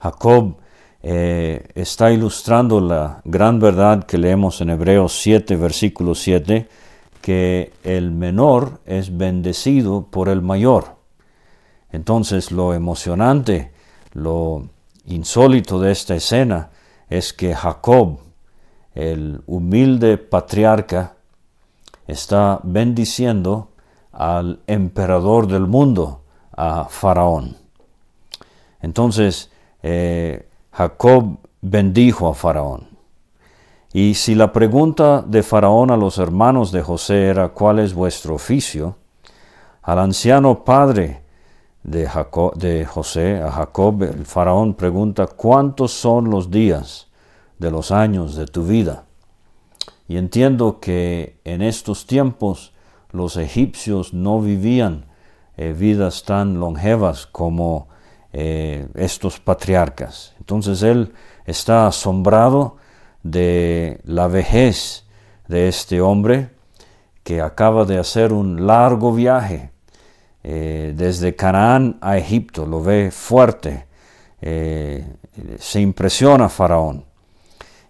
Jacob 0.00 0.56
eh, 1.02 1.68
está 1.74 2.12
ilustrando 2.12 2.80
la 2.80 3.20
gran 3.24 3.58
verdad 3.58 4.04
que 4.04 4.18
leemos 4.18 4.60
en 4.60 4.70
Hebreos 4.70 5.18
7, 5.20 5.56
versículo 5.56 6.14
7, 6.14 6.68
que 7.20 7.72
el 7.84 8.10
menor 8.10 8.80
es 8.86 9.16
bendecido 9.16 10.06
por 10.10 10.28
el 10.28 10.42
mayor. 10.42 11.01
Entonces 11.92 12.50
lo 12.50 12.74
emocionante, 12.74 13.72
lo 14.12 14.64
insólito 15.04 15.78
de 15.78 15.92
esta 15.92 16.14
escena 16.14 16.70
es 17.08 17.32
que 17.32 17.54
Jacob, 17.54 18.18
el 18.94 19.42
humilde 19.46 20.18
patriarca, 20.18 21.16
está 22.06 22.60
bendiciendo 22.62 23.68
al 24.10 24.60
emperador 24.66 25.46
del 25.46 25.66
mundo, 25.66 26.22
a 26.54 26.86
Faraón. 26.88 27.56
Entonces, 28.80 29.50
eh, 29.82 30.48
Jacob 30.72 31.38
bendijo 31.60 32.28
a 32.28 32.34
Faraón. 32.34 32.88
Y 33.92 34.14
si 34.14 34.34
la 34.34 34.52
pregunta 34.52 35.22
de 35.22 35.42
Faraón 35.42 35.90
a 35.90 35.96
los 35.96 36.18
hermanos 36.18 36.72
de 36.72 36.82
José 36.82 37.26
era 37.26 37.50
¿cuál 37.50 37.78
es 37.78 37.94
vuestro 37.94 38.34
oficio? 38.34 38.96
Al 39.82 39.98
anciano 39.98 40.64
padre 40.64 41.21
de, 41.82 42.08
de 42.56 42.84
José, 42.84 43.42
a 43.42 43.50
Jacob, 43.50 44.02
el 44.02 44.24
faraón 44.24 44.74
pregunta 44.74 45.26
¿cuántos 45.26 45.92
son 45.92 46.30
los 46.30 46.50
días 46.50 47.08
de 47.58 47.70
los 47.70 47.90
años 47.90 48.36
de 48.36 48.46
tu 48.46 48.64
vida? 48.64 49.04
Y 50.08 50.16
entiendo 50.16 50.80
que 50.80 51.38
en 51.44 51.62
estos 51.62 52.06
tiempos 52.06 52.72
los 53.10 53.36
egipcios 53.36 54.14
no 54.14 54.40
vivían 54.40 55.06
eh, 55.56 55.74
vidas 55.76 56.24
tan 56.24 56.60
longevas 56.60 57.26
como 57.26 57.88
eh, 58.32 58.88
estos 58.94 59.38
patriarcas. 59.38 60.34
Entonces 60.38 60.82
él 60.82 61.12
está 61.44 61.86
asombrado 61.86 62.76
de 63.22 64.00
la 64.04 64.28
vejez 64.28 65.06
de 65.48 65.68
este 65.68 66.00
hombre 66.00 66.50
que 67.22 67.40
acaba 67.40 67.84
de 67.84 67.98
hacer 67.98 68.32
un 68.32 68.66
largo 68.66 69.12
viaje 69.12 69.71
eh, 70.44 70.92
desde 70.96 71.36
Canaán 71.36 71.98
a 72.00 72.16
Egipto, 72.16 72.66
lo 72.66 72.82
ve 72.82 73.10
fuerte, 73.10 73.86
eh, 74.40 75.04
se 75.58 75.80
impresiona 75.80 76.48
Faraón. 76.48 77.04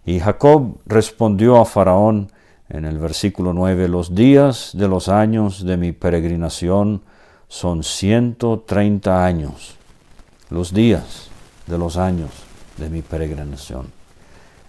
Y 0.04 0.20
Jacob 0.20 0.78
respondió 0.86 1.60
a 1.60 1.64
Faraón 1.64 2.30
en 2.68 2.84
el 2.84 2.98
versículo 2.98 3.52
9, 3.52 3.88
los 3.88 4.14
días 4.14 4.70
de 4.72 4.88
los 4.88 5.08
años 5.08 5.64
de 5.64 5.76
mi 5.76 5.92
peregrinación 5.92 7.02
son 7.48 7.84
130 7.84 9.24
años, 9.24 9.76
los 10.48 10.72
días 10.72 11.28
de 11.66 11.76
los 11.76 11.98
años 11.98 12.30
de 12.78 12.88
mi 12.88 13.02
peregrinación. 13.02 13.92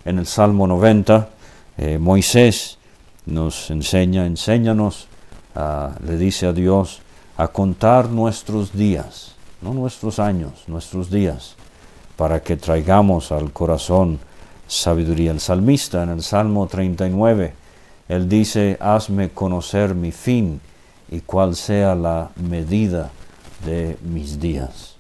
En 0.03 0.19
el 0.19 0.25
Salmo 0.25 0.67
90, 0.67 1.29
eh, 1.77 1.97
Moisés 1.97 2.77
nos 3.25 3.71
enseña, 3.71 4.25
enséñanos, 4.25 5.07
ah, 5.55 5.95
le 6.05 6.17
dice 6.17 6.47
a 6.47 6.53
Dios, 6.53 7.01
a 7.35 7.47
contar 7.47 8.09
nuestros 8.09 8.73
días, 8.73 9.33
no 9.61 9.73
nuestros 9.73 10.19
años, 10.19 10.51
nuestros 10.67 11.09
días, 11.09 11.55
para 12.15 12.41
que 12.41 12.57
traigamos 12.57 13.31
al 13.31 13.51
corazón 13.51 14.19
sabiduría. 14.67 15.31
El 15.31 15.39
salmista 15.39 16.03
en 16.03 16.09
el 16.09 16.21
Salmo 16.21 16.67
39, 16.67 17.53
él 18.09 18.29
dice, 18.29 18.77
hazme 18.79 19.29
conocer 19.29 19.95
mi 19.95 20.11
fin 20.11 20.61
y 21.09 21.21
cuál 21.21 21.55
sea 21.55 21.95
la 21.95 22.29
medida 22.35 23.09
de 23.65 23.97
mis 24.03 24.39
días. 24.39 24.95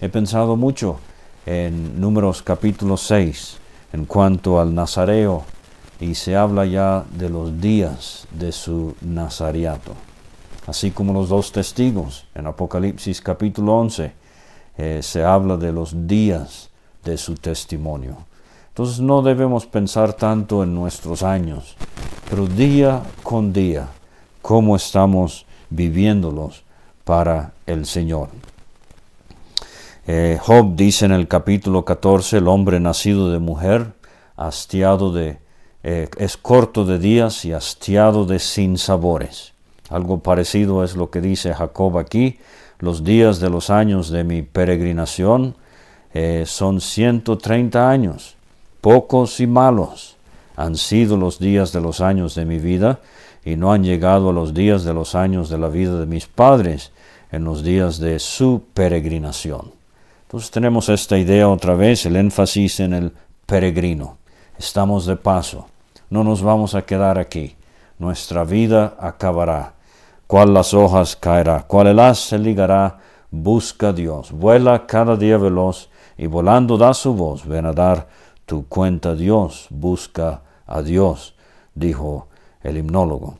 He 0.00 0.08
pensado 0.08 0.56
mucho 0.56 0.98
en 1.46 2.00
Números 2.00 2.42
capítulo 2.42 2.96
6 2.96 3.56
en 3.92 4.04
cuanto 4.04 4.60
al 4.60 4.74
Nazareo 4.74 5.44
y 6.00 6.14
se 6.14 6.36
habla 6.36 6.66
ya 6.66 7.04
de 7.12 7.28
los 7.28 7.60
días 7.60 8.26
de 8.32 8.52
su 8.52 8.94
nazariato 9.00 10.07
así 10.68 10.90
como 10.90 11.14
los 11.14 11.30
dos 11.30 11.50
testigos. 11.50 12.26
En 12.34 12.46
Apocalipsis 12.46 13.22
capítulo 13.22 13.78
11 13.78 14.12
eh, 14.76 15.00
se 15.02 15.24
habla 15.24 15.56
de 15.56 15.72
los 15.72 16.06
días 16.06 16.68
de 17.04 17.16
su 17.16 17.34
testimonio. 17.36 18.18
Entonces 18.68 19.00
no 19.00 19.22
debemos 19.22 19.64
pensar 19.64 20.12
tanto 20.12 20.62
en 20.62 20.74
nuestros 20.74 21.22
años, 21.22 21.74
pero 22.28 22.46
día 22.46 23.02
con 23.22 23.52
día, 23.52 23.88
cómo 24.42 24.76
estamos 24.76 25.46
viviéndolos 25.70 26.62
para 27.02 27.52
el 27.66 27.86
Señor. 27.86 28.28
Eh, 30.06 30.38
Job 30.40 30.76
dice 30.76 31.06
en 31.06 31.12
el 31.12 31.28
capítulo 31.28 31.86
14, 31.86 32.36
el 32.38 32.48
hombre 32.48 32.78
nacido 32.78 33.32
de 33.32 33.38
mujer, 33.38 33.94
hastiado 34.36 35.12
de, 35.12 35.38
eh, 35.82 36.10
es 36.18 36.36
corto 36.36 36.84
de 36.84 36.98
días 36.98 37.46
y 37.46 37.54
hastiado 37.54 38.26
de 38.26 38.38
sinsabores. 38.38 39.54
Algo 39.88 40.20
parecido 40.20 40.84
es 40.84 40.96
lo 40.96 41.10
que 41.10 41.20
dice 41.20 41.54
Jacob 41.54 41.98
aquí. 41.98 42.38
Los 42.78 43.04
días 43.04 43.40
de 43.40 43.50
los 43.50 43.70
años 43.70 44.10
de 44.10 44.24
mi 44.24 44.42
peregrinación 44.42 45.56
eh, 46.12 46.44
son 46.46 46.80
130 46.80 47.90
años. 47.90 48.36
Pocos 48.80 49.40
y 49.40 49.46
malos 49.46 50.16
han 50.56 50.76
sido 50.76 51.16
los 51.16 51.38
días 51.38 51.72
de 51.72 51.80
los 51.80 52.00
años 52.00 52.34
de 52.34 52.44
mi 52.44 52.58
vida 52.58 53.00
y 53.44 53.56
no 53.56 53.72
han 53.72 53.82
llegado 53.82 54.30
a 54.30 54.32
los 54.32 54.54
días 54.54 54.84
de 54.84 54.92
los 54.92 55.14
años 55.14 55.48
de 55.48 55.58
la 55.58 55.68
vida 55.68 55.98
de 55.98 56.06
mis 56.06 56.26
padres 56.26 56.92
en 57.32 57.44
los 57.44 57.62
días 57.62 57.98
de 57.98 58.18
su 58.18 58.62
peregrinación. 58.74 59.72
Entonces 60.22 60.50
tenemos 60.50 60.88
esta 60.88 61.16
idea 61.16 61.48
otra 61.48 61.74
vez, 61.74 62.04
el 62.04 62.16
énfasis 62.16 62.80
en 62.80 62.92
el 62.92 63.12
peregrino. 63.46 64.18
Estamos 64.58 65.06
de 65.06 65.16
paso, 65.16 65.66
no 66.10 66.24
nos 66.24 66.42
vamos 66.42 66.74
a 66.74 66.82
quedar 66.82 67.18
aquí, 67.18 67.56
nuestra 67.98 68.44
vida 68.44 68.96
acabará 68.98 69.77
cuál 70.28 70.54
las 70.54 70.74
hojas 70.74 71.16
caerá, 71.16 71.64
cuál 71.66 71.88
el 71.88 72.14
se 72.14 72.38
ligará, 72.38 72.98
busca 73.30 73.88
a 73.88 73.92
Dios, 73.92 74.30
vuela 74.30 74.86
cada 74.86 75.16
día 75.16 75.38
veloz, 75.38 75.88
y 76.16 76.26
volando 76.26 76.76
da 76.76 76.94
su 76.94 77.14
voz, 77.14 77.46
ven 77.46 77.66
a 77.66 77.72
dar 77.72 78.06
tu 78.44 78.66
cuenta 78.68 79.10
a 79.10 79.14
Dios, 79.14 79.66
busca 79.70 80.42
a 80.66 80.82
Dios, 80.82 81.34
dijo 81.74 82.28
el 82.62 82.76
himnólogo. 82.76 83.38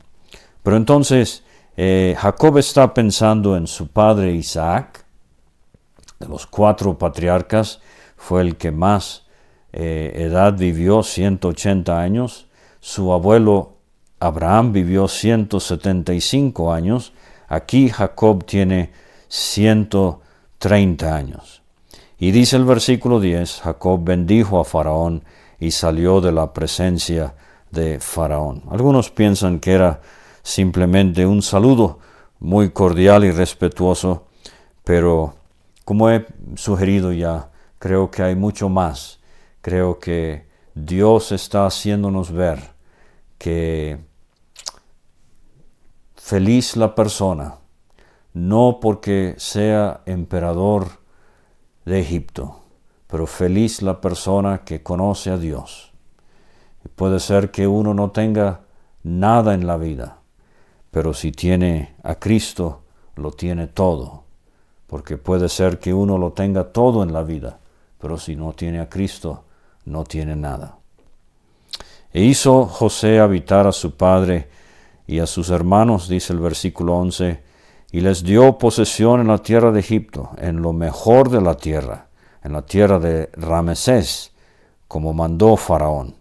Pero 0.63 0.77
entonces 0.77 1.43
eh, 1.77 2.15
Jacob 2.17 2.57
está 2.57 2.93
pensando 2.93 3.55
en 3.55 3.67
su 3.67 3.87
padre 3.87 4.33
Isaac, 4.33 5.05
de 6.19 6.27
los 6.27 6.47
cuatro 6.47 6.97
patriarcas, 6.97 7.81
fue 8.17 8.41
el 8.41 8.57
que 8.57 8.71
más 8.71 9.27
eh, 9.73 10.11
edad 10.15 10.57
vivió, 10.57 11.03
180 11.03 11.99
años, 11.99 12.47
su 12.79 13.13
abuelo 13.13 13.78
Abraham 14.19 14.73
vivió 14.73 15.07
175 15.07 16.73
años, 16.73 17.13
aquí 17.47 17.89
Jacob 17.89 18.45
tiene 18.45 18.91
130 19.29 21.15
años. 21.15 21.61
Y 22.17 22.31
dice 22.31 22.57
el 22.57 22.65
versículo 22.65 23.19
10, 23.21 23.61
Jacob 23.61 24.03
bendijo 24.03 24.59
a 24.59 24.65
Faraón 24.65 25.23
y 25.59 25.71
salió 25.71 26.19
de 26.19 26.33
la 26.33 26.51
presencia 26.53 27.33
de 27.71 27.99
Faraón. 27.99 28.63
Algunos 28.69 29.09
piensan 29.09 29.59
que 29.59 29.71
era 29.71 30.01
simplemente 30.43 31.25
un 31.25 31.41
saludo 31.41 31.99
muy 32.39 32.71
cordial 32.71 33.23
y 33.23 33.31
respetuoso, 33.31 34.27
pero 34.83 35.35
como 35.85 36.09
he 36.09 36.25
sugerido 36.55 37.13
ya, 37.13 37.49
creo 37.77 38.11
que 38.11 38.23
hay 38.23 38.35
mucho 38.35 38.67
más. 38.67 39.19
Creo 39.61 39.99
que 39.99 40.45
Dios 40.75 41.31
está 41.31 41.65
haciéndonos 41.65 42.31
ver 42.31 42.59
que 43.37 44.08
Feliz 46.29 46.75
la 46.75 46.93
persona, 46.93 47.55
no 48.35 48.77
porque 48.79 49.33
sea 49.39 50.01
emperador 50.05 50.99
de 51.85 52.01
Egipto, 52.01 52.59
pero 53.07 53.25
feliz 53.25 53.81
la 53.81 53.99
persona 53.99 54.63
que 54.63 54.83
conoce 54.83 55.31
a 55.31 55.39
Dios. 55.39 55.91
Puede 56.95 57.19
ser 57.19 57.49
que 57.49 57.65
uno 57.65 57.95
no 57.95 58.11
tenga 58.11 58.59
nada 59.01 59.55
en 59.55 59.65
la 59.65 59.77
vida, 59.77 60.19
pero 60.91 61.15
si 61.15 61.31
tiene 61.31 61.95
a 62.03 62.13
Cristo, 62.13 62.83
lo 63.15 63.31
tiene 63.31 63.65
todo. 63.65 64.25
Porque 64.85 65.17
puede 65.17 65.49
ser 65.49 65.79
que 65.79 65.95
uno 65.95 66.19
lo 66.19 66.33
tenga 66.33 66.65
todo 66.65 67.01
en 67.01 67.11
la 67.11 67.23
vida, 67.23 67.57
pero 67.97 68.19
si 68.19 68.35
no 68.35 68.53
tiene 68.53 68.81
a 68.81 68.87
Cristo, 68.87 69.45
no 69.85 70.03
tiene 70.03 70.35
nada. 70.35 70.77
E 72.13 72.21
hizo 72.21 72.67
José 72.67 73.19
habitar 73.19 73.65
a 73.65 73.71
su 73.71 73.97
padre 73.97 74.58
y 75.09 75.21
a 75.21 75.25
sus 75.25 75.49
hermanos, 75.49 76.07
dice 76.07 76.33
el 76.33 76.39
versículo 76.39 76.95
11, 76.99 77.41
y 77.91 78.01
les 78.01 78.23
dio 78.23 78.59
posesión 78.59 79.21
en 79.21 79.27
la 79.29 79.39
tierra 79.39 79.71
de 79.71 79.79
Egipto, 79.79 80.29
en 80.37 80.61
lo 80.61 80.71
mejor 80.71 81.31
de 81.31 81.41
la 81.41 81.55
tierra, 81.57 82.09
en 82.43 82.53
la 82.53 82.61
tierra 82.61 82.99
de 82.99 83.31
Ramesés, 83.33 84.33
como 84.87 85.11
mandó 85.11 85.57
Faraón. 85.57 86.13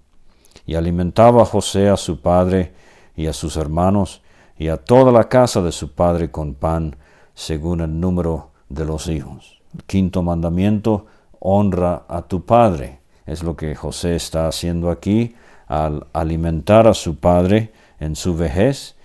Y 0.64 0.74
alimentaba 0.74 1.42
a 1.42 1.44
José 1.44 1.90
a 1.90 1.98
su 1.98 2.22
padre 2.22 2.72
y 3.14 3.26
a 3.26 3.34
sus 3.34 3.58
hermanos 3.58 4.22
y 4.56 4.68
a 4.68 4.78
toda 4.78 5.12
la 5.12 5.28
casa 5.28 5.60
de 5.60 5.70
su 5.70 5.92
padre 5.92 6.30
con 6.30 6.54
pan, 6.54 6.96
según 7.34 7.82
el 7.82 8.00
número 8.00 8.52
de 8.70 8.86
los 8.86 9.06
hijos. 9.08 9.60
El 9.74 9.84
quinto 9.84 10.22
mandamiento, 10.22 11.04
honra 11.40 12.04
a 12.08 12.22
tu 12.22 12.46
padre. 12.46 13.00
Es 13.26 13.42
lo 13.42 13.54
que 13.54 13.74
José 13.74 14.16
está 14.16 14.48
haciendo 14.48 14.88
aquí 14.90 15.34
al 15.66 16.06
alimentar 16.14 16.86
a 16.86 16.94
su 16.94 17.16
padre 17.16 17.70
en 18.00 18.16
su 18.16 18.36
vejez 18.36 18.96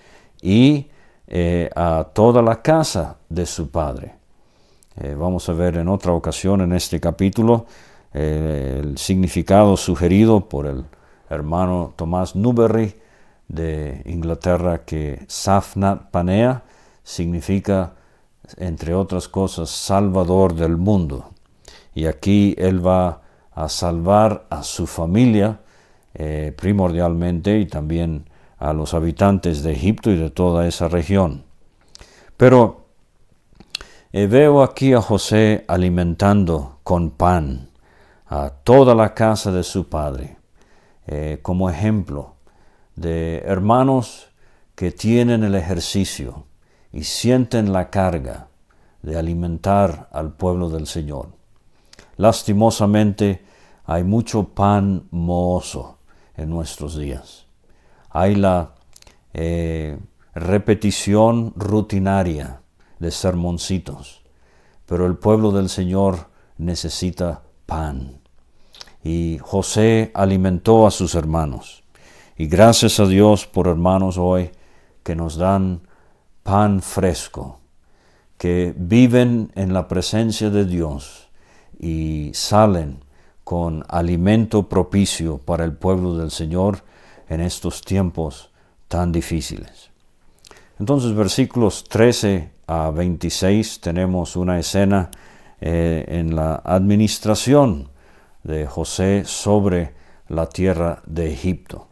y 0.41 0.87
eh, 1.27 1.69
a 1.75 2.09
toda 2.13 2.41
la 2.41 2.61
casa 2.61 3.17
de 3.29 3.45
su 3.45 3.69
padre. 3.71 4.13
Eh, 4.97 5.15
vamos 5.17 5.47
a 5.49 5.53
ver 5.53 5.77
en 5.77 5.87
otra 5.87 6.11
ocasión 6.11 6.61
en 6.61 6.73
este 6.73 6.99
capítulo 6.99 7.65
eh, 8.13 8.81
el 8.83 8.97
significado 8.97 9.75
sugerido 9.77 10.47
por 10.47 10.67
el 10.67 10.85
hermano 11.29 11.93
Tomás 11.95 12.35
Newberry 12.35 12.95
de 13.47 14.03
Inglaterra 14.05 14.85
que 14.85 15.25
Safnat 15.27 16.11
Panea 16.11 16.63
significa, 17.03 17.93
entre 18.57 18.93
otras 18.93 19.27
cosas, 19.27 19.69
salvador 19.69 20.53
del 20.53 20.77
mundo. 20.77 21.31
Y 21.95 22.05
aquí 22.05 22.53
él 22.57 22.85
va 22.85 23.21
a 23.55 23.69
salvar 23.69 24.45
a 24.49 24.61
su 24.63 24.85
familia 24.85 25.59
primordialmente 26.55 27.57
y 27.59 27.65
también 27.65 28.25
a 28.57 28.73
los 28.73 28.93
habitantes 28.93 29.63
de 29.63 29.73
Egipto 29.73 30.11
y 30.11 30.17
de 30.17 30.29
toda 30.29 30.67
esa 30.67 30.87
región. 30.87 31.43
Pero 32.37 32.87
eh, 34.11 34.27
veo 34.27 34.63
aquí 34.63 34.93
a 34.93 35.01
José 35.01 35.65
alimentando 35.67 36.79
con 36.83 37.11
pan 37.11 37.69
a 38.27 38.49
toda 38.49 38.95
la 38.95 39.13
casa 39.13 39.51
de 39.51 39.63
su 39.63 39.89
padre, 39.89 40.37
eh, 41.07 41.39
como 41.41 41.69
ejemplo 41.69 42.35
de 42.95 43.39
hermanos 43.45 44.27
que 44.75 44.91
tienen 44.91 45.43
el 45.43 45.55
ejercicio 45.55 46.45
y 46.91 47.03
sienten 47.03 47.73
la 47.73 47.89
carga 47.89 48.47
de 49.01 49.17
alimentar 49.17 50.09
al 50.11 50.33
pueblo 50.33 50.69
del 50.69 50.87
Señor. 50.87 51.29
Lastimosamente 52.17 53.43
hay 53.85 54.03
mucho 54.03 54.49
pan 54.49 55.07
mozo 55.11 55.97
en 56.37 56.49
nuestros 56.49 56.97
días 56.97 57.42
hay 58.13 58.35
la 58.35 58.75
eh, 59.33 59.97
repetición 60.35 61.51
rutinaria 61.55 62.61
de 62.99 63.09
sermoncitos, 63.09 64.21
pero 64.85 65.07
el 65.07 65.15
pueblo 65.15 65.51
del 65.51 65.67
Señor 65.67 66.29
necesita 66.57 67.41
pan. 67.65 68.21
Y 69.03 69.39
José 69.41 70.11
alimentó 70.13 70.85
a 70.85 70.91
sus 70.91 71.15
hermanos. 71.15 71.83
Y 72.37 72.45
gracias 72.45 72.99
a 72.99 73.07
Dios 73.07 73.47
por 73.47 73.67
hermanos 73.67 74.17
hoy 74.17 74.51
que 75.01 75.15
nos 75.15 75.35
dan 75.35 75.81
pan 76.43 76.81
fresco, 76.81 77.59
que 78.37 78.73
viven 78.77 79.51
en 79.55 79.73
la 79.73 79.87
presencia 79.87 80.51
de 80.51 80.65
Dios 80.65 81.29
y 81.79 82.29
salen 82.33 83.03
con 83.43 83.83
alimento 83.89 84.69
propicio 84.69 85.39
para 85.39 85.65
el 85.65 85.73
pueblo 85.73 86.15
del 86.15 86.29
Señor 86.29 86.83
en 87.29 87.41
estos 87.41 87.81
tiempos 87.81 88.51
tan 88.87 89.11
difíciles. 89.11 89.89
Entonces, 90.79 91.13
versículos 91.13 91.83
13 91.85 92.51
a 92.67 92.91
26 92.91 93.81
tenemos 93.81 94.35
una 94.35 94.59
escena 94.59 95.09
eh, 95.61 96.05
en 96.07 96.35
la 96.35 96.55
administración 96.63 97.89
de 98.43 98.65
José 98.65 99.23
sobre 99.25 99.93
la 100.27 100.47
tierra 100.47 101.01
de 101.05 101.31
Egipto. 101.31 101.87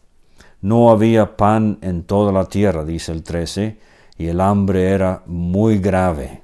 No 0.62 0.92
había 0.92 1.38
pan 1.38 1.80
en 1.82 2.04
toda 2.04 2.32
la 2.32 2.46
tierra, 2.46 2.84
dice 2.84 3.12
el 3.12 3.24
13, 3.24 3.78
y 4.18 4.28
el 4.28 4.42
hambre 4.42 4.90
era 4.90 5.24
muy 5.26 5.80
grave, 5.80 6.44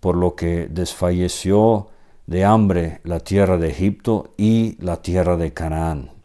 por 0.00 0.16
lo 0.16 0.34
que 0.34 0.68
desfalleció 0.68 1.88
de 2.26 2.44
hambre 2.44 3.00
la 3.04 3.20
tierra 3.20 3.56
de 3.56 3.70
Egipto 3.70 4.34
y 4.36 4.76
la 4.84 5.00
tierra 5.00 5.36
de 5.36 5.54
Canaán. 5.54 6.17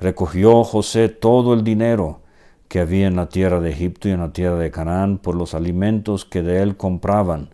Recogió 0.00 0.64
José 0.64 1.08
todo 1.08 1.54
el 1.54 1.62
dinero 1.62 2.20
que 2.68 2.80
había 2.80 3.06
en 3.06 3.16
la 3.16 3.28
tierra 3.28 3.60
de 3.60 3.70
Egipto 3.70 4.08
y 4.08 4.12
en 4.12 4.20
la 4.20 4.32
tierra 4.32 4.56
de 4.56 4.70
Canaán 4.70 5.18
por 5.18 5.36
los 5.36 5.54
alimentos 5.54 6.24
que 6.24 6.42
de 6.42 6.62
él 6.62 6.76
compraban, 6.76 7.50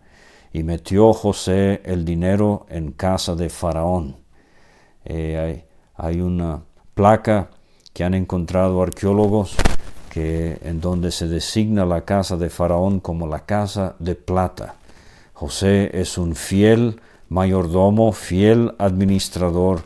y 0.53 0.63
metió 0.63 1.13
José 1.13 1.81
el 1.85 2.03
dinero 2.03 2.65
en 2.69 2.91
casa 2.91 3.35
de 3.35 3.49
Faraón. 3.49 4.17
Eh, 5.05 5.65
hay, 5.95 6.21
una 6.21 6.63
placa 6.93 7.51
que 7.93 8.03
han 8.03 8.15
encontrado 8.15 8.81
arqueólogos 8.81 9.55
que, 10.09 10.57
en 10.63 10.81
donde 10.81 11.11
se 11.11 11.27
designa 11.27 11.85
la 11.85 12.03
casa 12.03 12.35
de 12.35 12.49
Faraón 12.49 12.99
como 12.99 13.27
la 13.27 13.45
casa 13.45 13.95
de 13.99 14.15
plata. 14.15 14.75
José 15.33 15.91
es 15.93 16.17
un 16.17 16.35
fiel 16.35 16.99
mayordomo, 17.29 18.11
fiel 18.11 18.73
administrador 18.79 19.83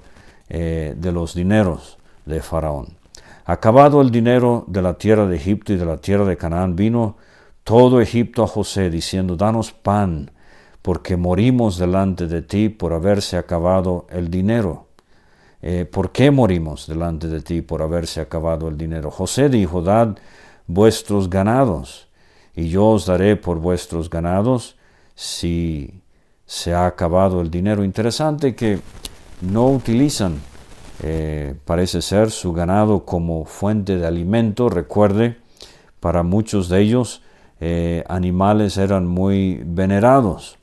eh, 0.49 0.95
de 0.97 1.11
los 1.11 1.35
dineros 1.35 1.94
de 2.25 2.41
Faraón. 2.41 2.97
Acabado 3.45 4.01
el 4.01 4.09
dinero 4.09 4.65
de 4.67 4.81
la 4.81 4.95
tierra 4.95 5.27
de 5.27 5.35
Egipto 5.35 5.73
y 5.73 5.77
de 5.77 5.85
la 5.85 5.97
tierra 5.97 6.25
de 6.25 6.37
Canaán, 6.37 6.75
vino 6.75 7.17
todo 7.63 8.01
Egipto 8.01 8.43
a 8.43 8.47
José, 8.47 8.89
diciendo, 8.89 9.35
Danos 9.35 9.71
pan, 9.71 10.31
porque 10.81 11.17
morimos 11.17 11.77
delante 11.77 12.27
de 12.27 12.41
ti 12.41 12.69
por 12.69 12.93
haberse 12.93 13.37
acabado 13.37 14.07
el 14.09 14.29
dinero. 14.29 14.87
Eh, 15.61 15.85
¿Por 15.85 16.11
qué 16.11 16.31
morimos 16.31 16.87
delante 16.87 17.27
de 17.27 17.41
ti 17.41 17.61
por 17.61 17.81
haberse 17.81 18.21
acabado 18.21 18.67
el 18.67 18.77
dinero? 18.77 19.09
José 19.09 19.49
dijo, 19.49 19.81
Dad 19.81 20.17
vuestros 20.67 21.29
ganados, 21.29 22.07
y 22.55 22.69
yo 22.69 22.89
os 22.89 23.05
daré 23.05 23.35
por 23.35 23.59
vuestros 23.59 24.09
ganados 24.09 24.75
si 25.15 26.01
se 26.45 26.73
ha 26.73 26.85
acabado 26.85 27.41
el 27.41 27.49
dinero. 27.49 27.83
Interesante 27.83 28.55
que 28.55 28.79
no 29.41 29.69
utilizan 29.69 30.39
eh, 31.03 31.55
parece 31.65 32.01
ser 32.01 32.31
su 32.31 32.53
ganado 32.53 33.05
como 33.05 33.45
fuente 33.45 33.97
de 33.97 34.07
alimento. 34.07 34.69
Recuerde, 34.69 35.37
para 35.99 36.23
muchos 36.23 36.69
de 36.69 36.81
ellos 36.81 37.21
eh, 37.59 38.03
animales 38.07 38.77
eran 38.77 39.07
muy 39.07 39.61
venerados. 39.65 40.57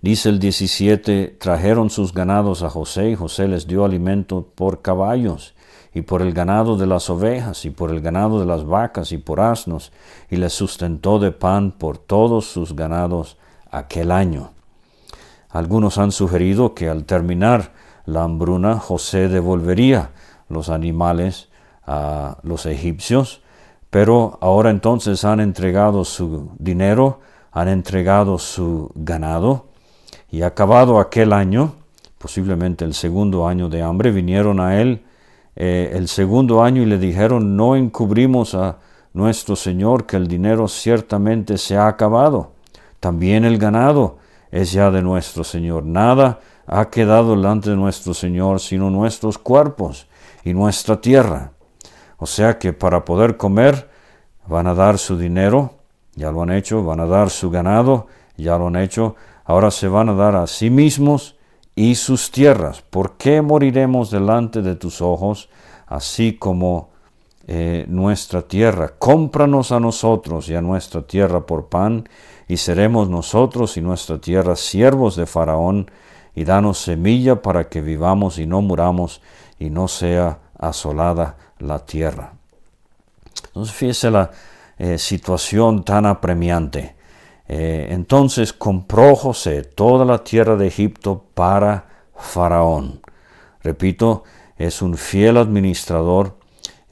Dice 0.00 0.28
el 0.28 0.38
17, 0.38 1.36
trajeron 1.40 1.90
sus 1.90 2.14
ganados 2.14 2.62
a 2.62 2.70
José 2.70 3.10
y 3.10 3.14
José 3.16 3.48
les 3.48 3.66
dio 3.66 3.84
alimento 3.84 4.46
por 4.54 4.80
caballos 4.80 5.54
y 5.92 6.02
por 6.02 6.22
el 6.22 6.32
ganado 6.32 6.76
de 6.76 6.86
las 6.86 7.10
ovejas 7.10 7.64
y 7.64 7.70
por 7.70 7.90
el 7.90 8.00
ganado 8.00 8.38
de 8.38 8.46
las 8.46 8.64
vacas 8.64 9.10
y 9.10 9.18
por 9.18 9.40
asnos 9.40 9.90
y 10.30 10.36
les 10.36 10.52
sustentó 10.52 11.18
de 11.18 11.32
pan 11.32 11.72
por 11.72 11.98
todos 11.98 12.46
sus 12.46 12.76
ganados 12.76 13.38
aquel 13.72 14.12
año. 14.12 14.52
Algunos 15.50 15.98
han 15.98 16.12
sugerido 16.12 16.74
que 16.74 16.88
al 16.88 17.04
terminar 17.04 17.72
la 18.08 18.24
hambruna, 18.24 18.78
José 18.78 19.28
devolvería 19.28 20.10
los 20.48 20.70
animales 20.70 21.48
a 21.86 22.38
los 22.42 22.64
egipcios, 22.64 23.42
pero 23.90 24.38
ahora 24.40 24.70
entonces 24.70 25.24
han 25.24 25.40
entregado 25.40 26.04
su 26.04 26.50
dinero, 26.58 27.20
han 27.52 27.68
entregado 27.68 28.38
su 28.38 28.90
ganado, 28.94 29.66
y 30.30 30.40
acabado 30.40 31.00
aquel 31.00 31.34
año, 31.34 31.74
posiblemente 32.16 32.84
el 32.86 32.94
segundo 32.94 33.46
año 33.46 33.68
de 33.68 33.82
hambre, 33.82 34.10
vinieron 34.10 34.58
a 34.60 34.80
él 34.80 35.02
eh, 35.54 35.92
el 35.94 36.08
segundo 36.08 36.62
año 36.62 36.82
y 36.82 36.86
le 36.86 36.98
dijeron, 36.98 37.56
no 37.56 37.76
encubrimos 37.76 38.54
a 38.54 38.78
nuestro 39.12 39.54
Señor 39.54 40.06
que 40.06 40.16
el 40.16 40.28
dinero 40.28 40.66
ciertamente 40.68 41.58
se 41.58 41.76
ha 41.76 41.88
acabado, 41.88 42.52
también 43.00 43.44
el 43.44 43.58
ganado 43.58 44.16
es 44.50 44.72
ya 44.72 44.90
de 44.90 45.02
nuestro 45.02 45.44
Señor, 45.44 45.84
nada 45.84 46.40
ha 46.68 46.90
quedado 46.90 47.34
delante 47.34 47.70
de 47.70 47.76
nuestro 47.76 48.12
Señor, 48.12 48.60
sino 48.60 48.90
nuestros 48.90 49.38
cuerpos 49.38 50.06
y 50.44 50.52
nuestra 50.52 51.00
tierra. 51.00 51.52
O 52.18 52.26
sea 52.26 52.58
que 52.58 52.72
para 52.72 53.04
poder 53.04 53.36
comer 53.36 53.88
van 54.46 54.66
a 54.66 54.74
dar 54.74 54.98
su 54.98 55.16
dinero, 55.16 55.74
ya 56.14 56.30
lo 56.30 56.42
han 56.42 56.52
hecho, 56.52 56.84
van 56.84 57.00
a 57.00 57.06
dar 57.06 57.30
su 57.30 57.50
ganado, 57.50 58.06
ya 58.36 58.58
lo 58.58 58.66
han 58.66 58.76
hecho, 58.76 59.16
ahora 59.44 59.70
se 59.70 59.88
van 59.88 60.10
a 60.10 60.14
dar 60.14 60.36
a 60.36 60.46
sí 60.46 60.68
mismos 60.68 61.36
y 61.74 61.94
sus 61.94 62.30
tierras. 62.30 62.82
¿Por 62.82 63.16
qué 63.16 63.40
moriremos 63.40 64.10
delante 64.10 64.60
de 64.60 64.74
tus 64.74 65.00
ojos, 65.00 65.48
así 65.86 66.34
como 66.34 66.90
eh, 67.46 67.86
nuestra 67.88 68.42
tierra? 68.42 68.92
Cómpranos 68.98 69.72
a 69.72 69.80
nosotros 69.80 70.50
y 70.50 70.54
a 70.54 70.60
nuestra 70.60 71.02
tierra 71.02 71.46
por 71.46 71.68
pan, 71.68 72.08
y 72.46 72.58
seremos 72.58 73.08
nosotros 73.08 73.76
y 73.76 73.80
nuestra 73.80 74.18
tierra 74.18 74.54
siervos 74.56 75.16
de 75.16 75.26
Faraón, 75.26 75.90
y 76.38 76.44
danos 76.44 76.78
semilla 76.78 77.42
para 77.42 77.68
que 77.68 77.80
vivamos 77.80 78.38
y 78.38 78.46
no 78.46 78.60
muramos, 78.62 79.20
y 79.58 79.70
no 79.70 79.88
sea 79.88 80.38
asolada 80.56 81.36
la 81.58 81.80
tierra. 81.80 82.32
Entonces 83.46 83.74
fíjese 83.74 84.12
la 84.12 84.30
eh, 84.78 84.98
situación 84.98 85.82
tan 85.82 86.06
apremiante. 86.06 86.94
Eh, 87.48 87.88
entonces 87.90 88.52
compró 88.52 89.16
José 89.16 89.64
toda 89.64 90.04
la 90.04 90.22
tierra 90.22 90.54
de 90.54 90.68
Egipto 90.68 91.24
para 91.34 91.88
Faraón. 92.14 93.00
Repito, 93.64 94.22
es 94.58 94.80
un 94.80 94.96
fiel 94.96 95.38
administrador, 95.38 96.36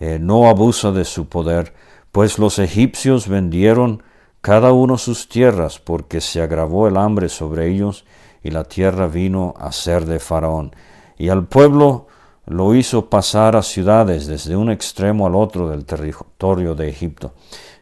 eh, 0.00 0.18
no 0.20 0.48
abusa 0.48 0.90
de 0.90 1.04
su 1.04 1.28
poder, 1.28 1.72
pues 2.10 2.40
los 2.40 2.58
egipcios 2.58 3.28
vendieron 3.28 4.02
cada 4.40 4.72
uno 4.72 4.98
sus 4.98 5.28
tierras 5.28 5.78
porque 5.78 6.20
se 6.20 6.42
agravó 6.42 6.88
el 6.88 6.96
hambre 6.96 7.28
sobre 7.28 7.68
ellos 7.68 8.04
y 8.46 8.50
la 8.50 8.62
tierra 8.62 9.08
vino 9.08 9.54
a 9.58 9.72
ser 9.72 10.06
de 10.06 10.20
Faraón. 10.20 10.74
Y 11.18 11.30
al 11.30 11.46
pueblo 11.46 12.06
lo 12.46 12.76
hizo 12.76 13.10
pasar 13.10 13.56
a 13.56 13.62
ciudades 13.62 14.28
desde 14.28 14.54
un 14.54 14.70
extremo 14.70 15.26
al 15.26 15.34
otro 15.34 15.68
del 15.68 15.84
territorio 15.84 16.76
de 16.76 16.88
Egipto. 16.88 17.34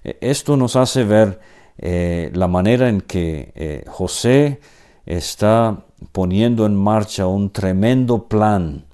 E, 0.02 0.16
esto 0.22 0.56
nos 0.56 0.74
hace 0.76 1.04
ver 1.04 1.38
eh, 1.76 2.30
la 2.32 2.48
manera 2.48 2.88
en 2.88 3.02
que 3.02 3.52
eh, 3.54 3.84
José 3.88 4.60
está 5.04 5.84
poniendo 6.12 6.64
en 6.64 6.74
marcha 6.74 7.26
un 7.26 7.50
tremendo 7.50 8.24
plan 8.24 8.86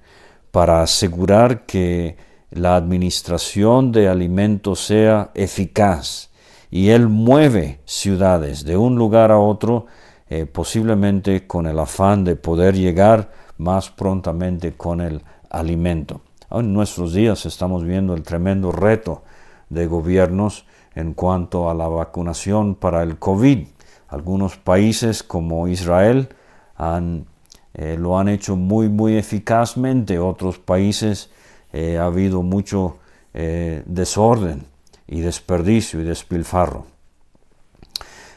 para 0.51 0.83
asegurar 0.83 1.67
que 1.67 2.17
la 2.51 2.75
administración 2.75 3.93
de 3.93 4.09
alimentos 4.09 4.81
sea 4.81 5.31
eficaz 5.35 6.31
y 6.69 6.89
él 6.89 7.07
mueve 7.07 7.79
ciudades 7.85 8.65
de 8.65 8.77
un 8.77 8.97
lugar 8.97 9.31
a 9.31 9.39
otro 9.39 9.87
eh, 10.31 10.47
posiblemente 10.47 11.47
con 11.47 11.67
el 11.67 11.79
afán 11.79 12.25
de 12.25 12.37
poder 12.37 12.75
llegar 12.75 13.31
más 13.59 13.91
prontamente 13.91 14.73
con 14.73 15.01
el 15.01 15.23
alimento. 15.51 16.23
En 16.51 16.73
nuestros 16.73 17.13
días 17.13 17.47
estamos 17.47 17.85
viendo 17.85 18.15
el 18.15 18.23
tremendo 18.23 18.73
reto 18.73 19.23
de 19.69 19.87
gobiernos 19.87 20.65
en 20.95 21.15
cuanto 21.15 21.71
a 21.71 21.75
la 21.75 21.89
vacunación 21.89 22.75
para 22.75 23.03
el 23.03 23.19
COVID. 23.19 23.67
Algunos 24.09 24.57
países 24.57 25.23
como 25.23 25.69
Israel 25.69 26.29
han, 26.77 27.27
eh, 27.75 27.97
lo 27.99 28.19
han 28.19 28.29
hecho 28.29 28.57
muy, 28.57 28.89
muy 28.89 29.17
eficazmente. 29.17 30.19
Otros 30.19 30.59
países 30.59 31.31
eh, 31.73 31.99
ha 31.99 32.07
habido 32.07 32.43
mucho 32.43 32.99
eh, 33.35 33.83
desorden 33.87 34.65
y 35.07 35.21
desperdicio 35.21 36.01
y 36.01 36.05
despilfarro. 36.05 36.87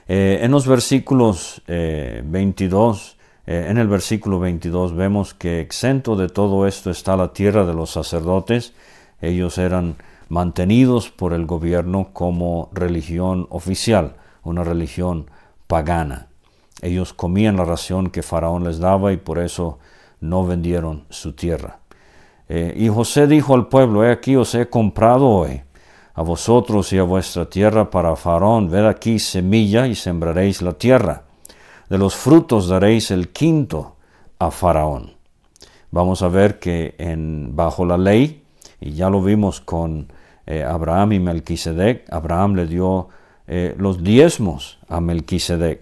En 0.08 0.52
los 0.52 0.68
versículos 0.68 1.62
22, 1.68 3.18
en 3.46 3.78
el 3.78 3.88
versículo 3.88 4.40
22 4.40 4.96
vemos 4.96 5.34
que 5.34 5.60
exento 5.62 6.16
de 6.16 6.30
todo 6.30 6.68
esto 6.68 6.90
está 6.90 7.16
la 7.16 7.34
tierra 7.34 7.66
de 7.66 7.74
los 7.74 7.92
sacerdotes. 7.92 8.74
Ellos 9.22 9.58
eran 9.58 9.96
mantenidos 10.30 11.10
por 11.10 11.34
el 11.34 11.46
gobierno 11.46 12.10
como 12.12 12.70
religión 12.74 13.48
oficial, 13.50 14.16
una 14.44 14.64
religión 14.64 15.30
pagana. 15.68 16.28
Ellos 16.82 17.14
comían 17.14 17.56
la 17.56 17.66
ración 17.66 18.10
que 18.10 18.24
Faraón 18.24 18.64
les 18.64 18.80
daba 18.80 19.14
y 19.14 19.18
por 19.18 19.40
eso 19.40 19.80
no 20.20 20.46
vendieron 20.46 21.06
su 21.10 21.34
tierra. 21.34 21.80
Eh, 22.50 22.74
y 22.76 22.90
José 22.90 23.28
dijo 23.28 23.56
al 23.56 23.68
pueblo, 23.68 24.04
he 24.04 24.12
aquí 24.12 24.36
os 24.36 24.54
he 24.56 24.70
comprado 24.70 25.28
hoy 25.30 25.62
a 26.14 26.22
vosotros 26.22 26.94
y 26.94 26.98
a 26.98 27.04
vuestra 27.04 27.50
tierra 27.50 27.90
para 27.90 28.16
Faraón, 28.16 28.70
ved 28.70 28.86
aquí 28.86 29.20
semilla 29.20 29.88
y 29.88 29.96
sembraréis 29.96 30.62
la 30.62 30.74
tierra. 30.74 31.24
De 31.90 31.98
los 31.98 32.16
frutos 32.16 32.68
daréis 32.68 33.12
el 33.12 33.30
quinto 33.30 33.96
a 34.40 34.52
Faraón. 34.52 35.14
Vamos 35.92 36.22
a 36.22 36.28
ver 36.28 36.60
que 36.60 36.96
en, 36.98 37.56
bajo 37.56 37.86
la 37.86 37.98
ley, 37.98 38.44
y 38.80 38.94
ya 38.94 39.10
lo 39.10 39.22
vimos 39.22 39.62
con 39.62 40.12
eh, 40.46 40.64
Abraham 40.64 41.14
y 41.14 41.20
Melquisedec, 41.20 42.12
Abraham 42.12 42.56
le 42.56 42.68
dio 42.68 43.10
eh, 43.48 43.76
los 43.78 44.04
diezmos 44.04 44.80
a 44.90 45.00
Melquisedec, 45.02 45.82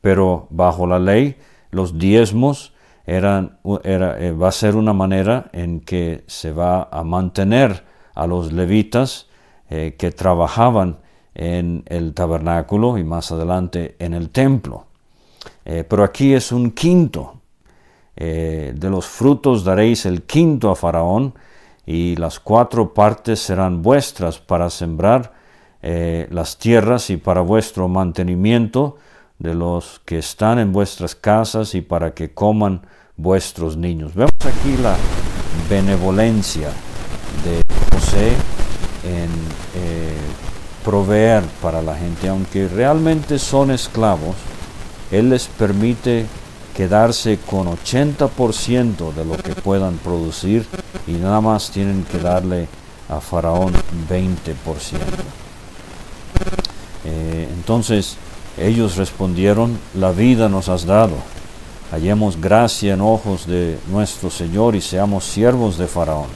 pero 0.00 0.46
bajo 0.50 0.86
la 0.86 0.98
ley 0.98 1.36
los 1.70 1.98
diezmos 1.98 2.72
eran, 3.06 3.58
era, 3.84 4.18
eh, 4.18 4.32
va 4.32 4.48
a 4.48 4.52
ser 4.52 4.76
una 4.76 4.92
manera 4.92 5.48
en 5.52 5.80
que 5.80 6.24
se 6.26 6.52
va 6.52 6.88
a 6.90 7.04
mantener 7.04 7.84
a 8.14 8.26
los 8.26 8.52
levitas 8.52 9.28
que 9.68 10.12
trabajaban 10.16 10.98
en 11.34 11.82
el 11.86 12.14
tabernáculo 12.14 12.98
y 12.98 13.04
más 13.04 13.32
adelante 13.32 13.96
en 13.98 14.14
el 14.14 14.30
templo. 14.30 14.86
pero 15.64 16.04
aquí 16.04 16.34
es 16.34 16.52
un 16.52 16.70
quinto. 16.70 17.40
de 18.14 18.88
los 18.90 19.06
frutos 19.06 19.64
daréis 19.64 20.06
el 20.06 20.22
quinto 20.22 20.70
a 20.70 20.76
Faraón, 20.76 21.34
y 21.86 22.16
las 22.16 22.40
cuatro 22.40 22.92
partes 22.92 23.40
serán 23.40 23.80
vuestras 23.80 24.38
para 24.38 24.68
sembrar 24.70 25.32
eh, 25.82 26.26
las 26.30 26.58
tierras 26.58 27.10
y 27.10 27.16
para 27.16 27.42
vuestro 27.42 27.86
mantenimiento 27.86 28.96
de 29.38 29.54
los 29.54 30.00
que 30.04 30.18
están 30.18 30.58
en 30.58 30.72
vuestras 30.72 31.14
casas 31.14 31.76
y 31.76 31.82
para 31.82 32.12
que 32.12 32.34
coman 32.34 32.82
vuestros 33.16 33.76
niños. 33.76 34.14
Vemos 34.14 34.32
aquí 34.40 34.76
la 34.82 34.96
benevolencia 35.70 36.70
de 37.44 37.62
José 37.92 38.32
en 39.06 39.30
eh, 39.74 40.16
proveer 40.84 41.42
para 41.62 41.82
la 41.82 41.96
gente, 41.96 42.28
aunque 42.28 42.68
realmente 42.68 43.38
son 43.38 43.70
esclavos, 43.70 44.36
Él 45.10 45.30
les 45.30 45.46
permite 45.46 46.26
quedarse 46.76 47.38
con 47.38 47.66
80% 47.66 49.14
de 49.14 49.24
lo 49.24 49.36
que 49.36 49.54
puedan 49.54 49.96
producir 49.96 50.66
y 51.06 51.12
nada 51.12 51.40
más 51.40 51.70
tienen 51.70 52.04
que 52.04 52.18
darle 52.18 52.68
a 53.08 53.20
Faraón 53.20 53.72
20%. 54.10 54.36
Eh, 57.04 57.48
entonces 57.52 58.16
ellos 58.58 58.96
respondieron, 58.96 59.78
la 59.94 60.12
vida 60.12 60.48
nos 60.48 60.68
has 60.68 60.84
dado, 60.84 61.16
hallemos 61.90 62.40
gracia 62.40 62.94
en 62.94 63.00
ojos 63.00 63.46
de 63.46 63.78
nuestro 63.90 64.28
Señor 64.28 64.74
y 64.74 64.80
seamos 64.80 65.24
siervos 65.24 65.78
de 65.78 65.86
Faraón. 65.86 66.28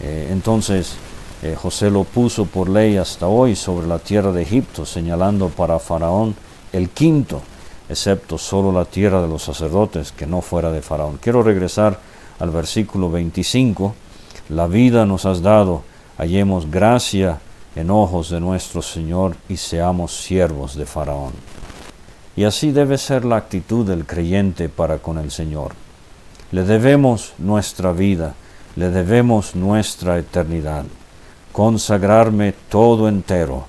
Eh, 0.00 0.28
entonces 0.30 0.96
eh, 1.42 1.56
José 1.56 1.90
lo 1.90 2.04
puso 2.04 2.46
por 2.46 2.68
ley 2.68 2.96
hasta 2.96 3.26
hoy 3.26 3.56
sobre 3.56 3.86
la 3.86 3.98
tierra 3.98 4.32
de 4.32 4.42
Egipto, 4.42 4.84
señalando 4.84 5.48
para 5.48 5.78
Faraón 5.78 6.34
el 6.72 6.90
quinto 6.90 7.42
excepto 7.90 8.38
solo 8.38 8.70
la 8.70 8.84
tierra 8.84 9.20
de 9.20 9.26
los 9.26 9.42
sacerdotes, 9.42 10.12
que 10.12 10.26
no 10.26 10.40
fuera 10.40 10.70
de 10.70 10.80
Faraón. 10.80 11.18
Quiero 11.20 11.42
regresar 11.42 11.98
al 12.38 12.50
versículo 12.50 13.10
25. 13.10 13.94
La 14.50 14.68
vida 14.68 15.04
nos 15.04 15.26
has 15.26 15.42
dado, 15.42 15.82
hallemos 16.16 16.70
gracia 16.70 17.40
en 17.74 17.90
ojos 17.90 18.30
de 18.30 18.38
nuestro 18.38 18.80
Señor 18.80 19.36
y 19.48 19.56
seamos 19.56 20.16
siervos 20.16 20.76
de 20.76 20.86
Faraón. 20.86 21.32
Y 22.36 22.44
así 22.44 22.70
debe 22.70 22.96
ser 22.96 23.24
la 23.24 23.36
actitud 23.36 23.84
del 23.84 24.06
creyente 24.06 24.68
para 24.68 24.98
con 24.98 25.18
el 25.18 25.32
Señor. 25.32 25.72
Le 26.52 26.62
debemos 26.62 27.32
nuestra 27.38 27.90
vida, 27.92 28.34
le 28.76 28.90
debemos 28.90 29.56
nuestra 29.56 30.16
eternidad. 30.16 30.84
Consagrarme 31.52 32.54
todo 32.68 33.08
entero, 33.08 33.66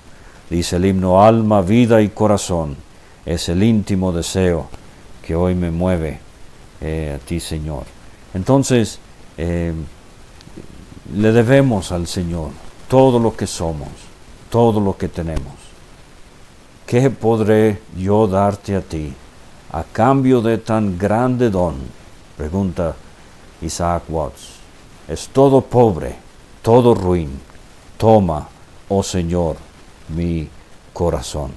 dice 0.48 0.76
el 0.76 0.86
himno 0.86 1.22
alma, 1.22 1.62
vida 1.62 2.00
y 2.00 2.10
corazón 2.10 2.76
es 3.24 3.48
el 3.48 3.62
íntimo 3.62 4.12
deseo 4.12 4.68
que 5.22 5.34
hoy 5.34 5.54
me 5.54 5.70
mueve 5.70 6.18
eh, 6.80 7.18
a 7.20 7.24
ti, 7.24 7.38
Señor. 7.38 7.84
Entonces, 8.34 8.98
eh, 9.36 9.72
le 11.14 11.32
debemos 11.32 11.92
al 11.92 12.06
Señor 12.06 12.50
todo 12.88 13.18
lo 13.18 13.36
que 13.36 13.46
somos, 13.46 13.88
todo 14.50 14.80
lo 14.80 14.96
que 14.96 15.08
tenemos. 15.08 15.54
¿Qué 16.86 17.10
podré 17.10 17.80
yo 17.96 18.26
darte 18.26 18.76
a 18.76 18.80
ti 18.80 19.12
a 19.72 19.84
cambio 19.84 20.40
de 20.40 20.58
tan 20.58 20.98
grande 20.98 21.48
don? 21.48 21.76
Pregunta 22.36 22.94
Isaac 23.62 24.02
Watts. 24.08 24.54
Es 25.08 25.28
todo 25.28 25.60
pobre, 25.60 26.16
todo 26.62 26.94
ruin. 26.94 27.30
Toma, 28.02 28.48
oh 28.88 29.04
Señor, 29.04 29.58
mi 30.08 30.48
corazón. 30.92 31.52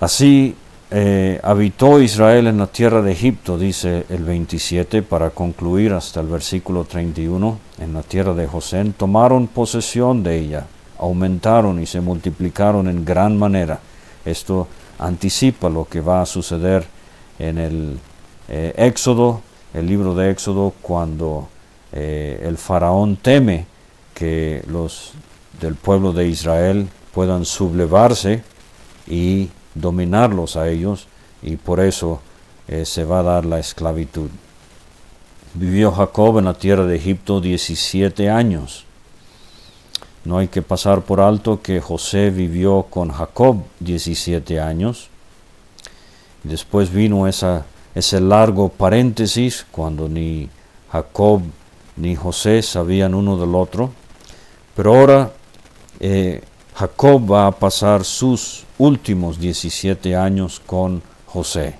Así 0.00 0.56
eh, 0.90 1.38
habitó 1.42 2.00
Israel 2.00 2.46
en 2.46 2.56
la 2.56 2.66
tierra 2.68 3.02
de 3.02 3.12
Egipto, 3.12 3.58
dice 3.58 4.06
el 4.08 4.24
27, 4.24 5.02
para 5.02 5.28
concluir 5.28 5.92
hasta 5.92 6.20
el 6.20 6.28
versículo 6.28 6.84
31, 6.84 7.58
en 7.80 7.92
la 7.92 8.02
tierra 8.02 8.32
de 8.32 8.46
José, 8.46 8.82
tomaron 8.96 9.46
posesión 9.46 10.22
de 10.22 10.38
ella, 10.38 10.66
aumentaron 10.98 11.78
y 11.78 11.84
se 11.84 12.00
multiplicaron 12.00 12.88
en 12.88 13.04
gran 13.04 13.36
manera. 13.36 13.78
Esto 14.24 14.68
anticipa 15.00 15.68
lo 15.68 15.84
que 15.84 16.00
va 16.00 16.22
a 16.22 16.26
suceder 16.26 16.86
en 17.38 17.58
el 17.58 17.98
eh, 18.48 18.72
Éxodo, 18.78 19.42
el 19.74 19.86
libro 19.86 20.14
de 20.14 20.30
Éxodo, 20.30 20.72
cuando 20.80 21.46
eh, 21.92 22.42
el 22.42 22.56
faraón 22.56 23.16
teme 23.16 23.66
que 24.20 24.62
los 24.66 25.12
del 25.62 25.76
pueblo 25.76 26.12
de 26.12 26.28
Israel 26.28 26.90
puedan 27.14 27.46
sublevarse 27.46 28.42
y 29.06 29.48
dominarlos 29.74 30.58
a 30.58 30.68
ellos, 30.68 31.06
y 31.42 31.56
por 31.56 31.80
eso 31.80 32.20
eh, 32.68 32.84
se 32.84 33.04
va 33.04 33.20
a 33.20 33.22
dar 33.22 33.46
la 33.46 33.58
esclavitud. 33.58 34.28
Vivió 35.54 35.90
Jacob 35.90 36.38
en 36.38 36.44
la 36.44 36.52
tierra 36.52 36.84
de 36.84 36.96
Egipto 36.96 37.40
17 37.40 38.28
años. 38.28 38.84
No 40.26 40.36
hay 40.36 40.48
que 40.48 40.60
pasar 40.60 41.00
por 41.00 41.22
alto 41.22 41.62
que 41.62 41.80
José 41.80 42.28
vivió 42.28 42.88
con 42.90 43.10
Jacob 43.10 43.62
17 43.80 44.60
años. 44.60 45.08
Después 46.44 46.92
vino 46.92 47.26
esa, 47.26 47.64
ese 47.94 48.20
largo 48.20 48.68
paréntesis 48.68 49.64
cuando 49.70 50.10
ni 50.10 50.50
Jacob 50.92 51.40
ni 51.96 52.14
José 52.16 52.60
sabían 52.60 53.14
uno 53.14 53.38
del 53.38 53.54
otro. 53.54 53.92
Pero 54.80 54.96
ahora 54.96 55.30
eh, 56.00 56.40
Jacob 56.74 57.30
va 57.30 57.48
a 57.48 57.50
pasar 57.50 58.02
sus 58.02 58.64
últimos 58.78 59.38
17 59.38 60.16
años 60.16 60.62
con 60.64 61.02
José. 61.26 61.74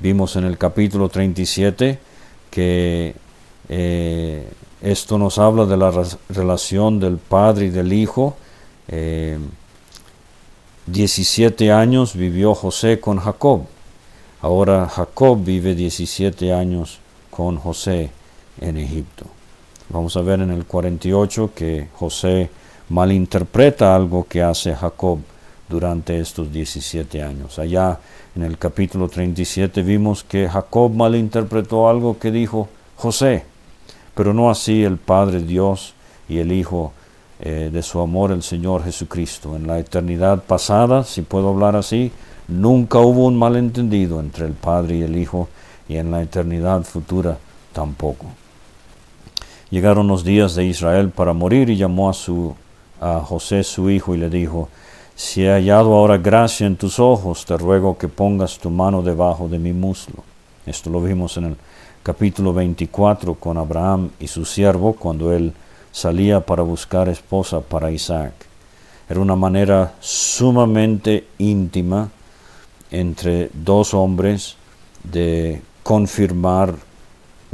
Vimos 0.00 0.34
en 0.36 0.44
el 0.44 0.56
capítulo 0.56 1.10
37 1.10 1.98
que 2.50 3.14
eh, 3.68 4.48
esto 4.80 5.18
nos 5.18 5.36
habla 5.36 5.66
de 5.66 5.76
la 5.76 5.92
relación 6.30 6.98
del 6.98 7.18
padre 7.18 7.66
y 7.66 7.68
del 7.68 7.92
hijo. 7.92 8.38
17 10.86 11.66
eh, 11.66 11.72
años 11.72 12.16
vivió 12.16 12.54
José 12.54 13.00
con 13.00 13.18
Jacob. 13.18 13.66
Ahora 14.40 14.88
Jacob 14.88 15.44
vive 15.44 15.74
17 15.74 16.54
años 16.54 17.00
con 17.30 17.58
José 17.58 18.08
en 18.62 18.78
Egipto. 18.78 19.33
Vamos 19.88 20.16
a 20.16 20.22
ver 20.22 20.40
en 20.40 20.50
el 20.50 20.64
48 20.64 21.50
que 21.54 21.88
José 21.94 22.50
malinterpreta 22.88 23.94
algo 23.94 24.26
que 24.28 24.42
hace 24.42 24.74
Jacob 24.74 25.18
durante 25.68 26.18
estos 26.18 26.52
17 26.52 27.22
años. 27.22 27.58
Allá 27.58 27.98
en 28.34 28.42
el 28.42 28.58
capítulo 28.58 29.08
37 29.08 29.82
vimos 29.82 30.24
que 30.24 30.48
Jacob 30.48 30.92
malinterpretó 30.92 31.88
algo 31.88 32.18
que 32.18 32.30
dijo 32.30 32.68
José, 32.96 33.44
pero 34.14 34.32
no 34.32 34.50
así 34.50 34.82
el 34.82 34.96
Padre 34.96 35.40
Dios 35.40 35.94
y 36.28 36.38
el 36.38 36.52
Hijo 36.52 36.92
eh, 37.40 37.70
de 37.72 37.82
su 37.82 38.00
amor, 38.00 38.32
el 38.32 38.42
Señor 38.42 38.84
Jesucristo. 38.84 39.54
En 39.54 39.66
la 39.66 39.78
eternidad 39.78 40.42
pasada, 40.42 41.04
si 41.04 41.22
puedo 41.22 41.50
hablar 41.50 41.76
así, 41.76 42.10
nunca 42.48 42.98
hubo 42.98 43.26
un 43.26 43.38
malentendido 43.38 44.20
entre 44.20 44.46
el 44.46 44.52
Padre 44.52 44.96
y 44.96 45.02
el 45.02 45.16
Hijo, 45.16 45.48
y 45.88 45.96
en 45.96 46.10
la 46.10 46.22
eternidad 46.22 46.82
futura 46.84 47.36
tampoco. 47.74 48.26
Llegaron 49.74 50.06
los 50.06 50.22
días 50.22 50.54
de 50.54 50.66
Israel 50.66 51.10
para 51.10 51.32
morir 51.32 51.68
y 51.68 51.76
llamó 51.76 52.08
a, 52.08 52.12
su, 52.12 52.54
a 53.00 53.18
José 53.18 53.64
su 53.64 53.90
hijo 53.90 54.14
y 54.14 54.18
le 54.18 54.30
dijo, 54.30 54.68
si 55.16 55.42
he 55.42 55.50
hallado 55.50 55.94
ahora 55.94 56.16
gracia 56.16 56.64
en 56.64 56.76
tus 56.76 57.00
ojos, 57.00 57.44
te 57.44 57.56
ruego 57.56 57.98
que 57.98 58.06
pongas 58.06 58.60
tu 58.60 58.70
mano 58.70 59.02
debajo 59.02 59.48
de 59.48 59.58
mi 59.58 59.72
muslo. 59.72 60.22
Esto 60.64 60.90
lo 60.90 61.00
vimos 61.00 61.36
en 61.38 61.46
el 61.46 61.56
capítulo 62.04 62.52
24 62.52 63.34
con 63.34 63.58
Abraham 63.58 64.10
y 64.20 64.28
su 64.28 64.44
siervo 64.44 64.92
cuando 64.92 65.32
él 65.32 65.52
salía 65.90 66.38
para 66.38 66.62
buscar 66.62 67.08
esposa 67.08 67.60
para 67.60 67.90
Isaac. 67.90 68.32
Era 69.08 69.18
una 69.18 69.34
manera 69.34 69.94
sumamente 69.98 71.26
íntima 71.38 72.10
entre 72.92 73.50
dos 73.52 73.92
hombres 73.92 74.54
de 75.02 75.60
confirmar 75.82 76.76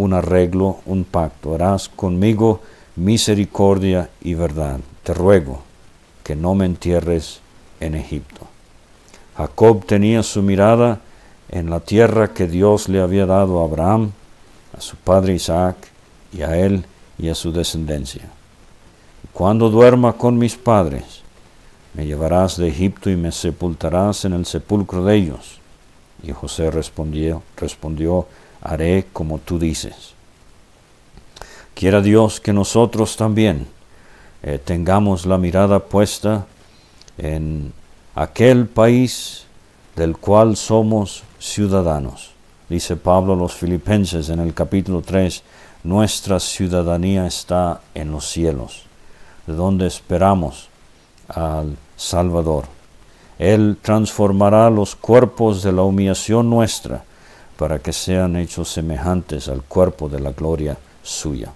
un 0.00 0.14
arreglo, 0.14 0.78
un 0.86 1.04
pacto. 1.04 1.54
Harás 1.54 1.90
conmigo 1.90 2.62
misericordia 2.96 4.08
y 4.22 4.32
verdad. 4.32 4.80
Te 5.02 5.12
ruego 5.12 5.60
que 6.24 6.34
no 6.34 6.54
me 6.54 6.64
entierres 6.64 7.40
en 7.80 7.94
Egipto. 7.94 8.46
Jacob 9.36 9.84
tenía 9.84 10.22
su 10.22 10.42
mirada 10.42 11.00
en 11.50 11.68
la 11.68 11.80
tierra 11.80 12.32
que 12.32 12.46
Dios 12.46 12.88
le 12.88 13.00
había 13.00 13.26
dado 13.26 13.60
a 13.60 13.64
Abraham, 13.64 14.12
a 14.76 14.80
su 14.80 14.96
padre 14.96 15.34
Isaac, 15.34 15.76
y 16.32 16.42
a 16.42 16.56
él 16.56 16.84
y 17.18 17.28
a 17.28 17.34
su 17.34 17.52
descendencia. 17.52 18.22
Cuando 19.34 19.68
duerma 19.68 20.14
con 20.14 20.38
mis 20.38 20.56
padres, 20.56 21.22
me 21.92 22.06
llevarás 22.06 22.56
de 22.56 22.68
Egipto 22.68 23.10
y 23.10 23.16
me 23.16 23.32
sepultarás 23.32 24.24
en 24.24 24.32
el 24.32 24.46
sepulcro 24.46 25.04
de 25.04 25.16
ellos. 25.16 25.60
Y 26.22 26.32
José 26.32 26.70
respondió, 26.70 27.42
respondió, 27.56 28.26
haré 28.62 29.06
como 29.12 29.38
tú 29.38 29.58
dices. 29.58 30.14
Quiera 31.74 32.00
Dios 32.00 32.40
que 32.40 32.52
nosotros 32.52 33.16
también 33.16 33.66
eh, 34.42 34.58
tengamos 34.62 35.26
la 35.26 35.38
mirada 35.38 35.80
puesta 35.80 36.46
en 37.16 37.72
aquel 38.14 38.66
país 38.66 39.44
del 39.96 40.16
cual 40.16 40.56
somos 40.56 41.22
ciudadanos. 41.38 42.32
Dice 42.68 42.96
Pablo 42.96 43.32
a 43.32 43.36
los 43.36 43.54
filipenses 43.54 44.28
en 44.28 44.40
el 44.40 44.54
capítulo 44.54 45.02
3, 45.02 45.42
nuestra 45.82 46.38
ciudadanía 46.38 47.26
está 47.26 47.80
en 47.94 48.12
los 48.12 48.30
cielos, 48.30 48.84
de 49.46 49.54
donde 49.54 49.86
esperamos 49.86 50.68
al 51.28 51.76
Salvador. 51.96 52.64
Él 53.38 53.78
transformará 53.80 54.68
los 54.68 54.94
cuerpos 54.94 55.62
de 55.62 55.72
la 55.72 55.82
humillación 55.82 56.50
nuestra 56.50 57.04
para 57.60 57.78
que 57.78 57.92
sean 57.92 58.36
hechos 58.36 58.70
semejantes 58.70 59.48
al 59.48 59.62
cuerpo 59.62 60.08
de 60.08 60.18
la 60.18 60.32
gloria 60.32 60.78
suya. 61.02 61.52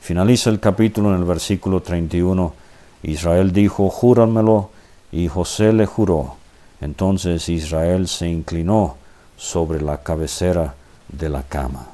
Finaliza 0.00 0.48
el 0.48 0.60
capítulo 0.60 1.10
en 1.10 1.16
el 1.16 1.24
versículo 1.24 1.82
31 1.82 2.54
Israel 3.02 3.52
dijo, 3.52 3.90
júramelo, 3.90 4.70
y 5.12 5.28
José 5.28 5.74
le 5.74 5.84
juró. 5.84 6.36
Entonces 6.80 7.50
Israel 7.50 8.08
se 8.08 8.28
inclinó 8.28 8.96
sobre 9.36 9.82
la 9.82 10.02
cabecera 10.02 10.74
de 11.08 11.28
la 11.28 11.42
cama. 11.42 11.86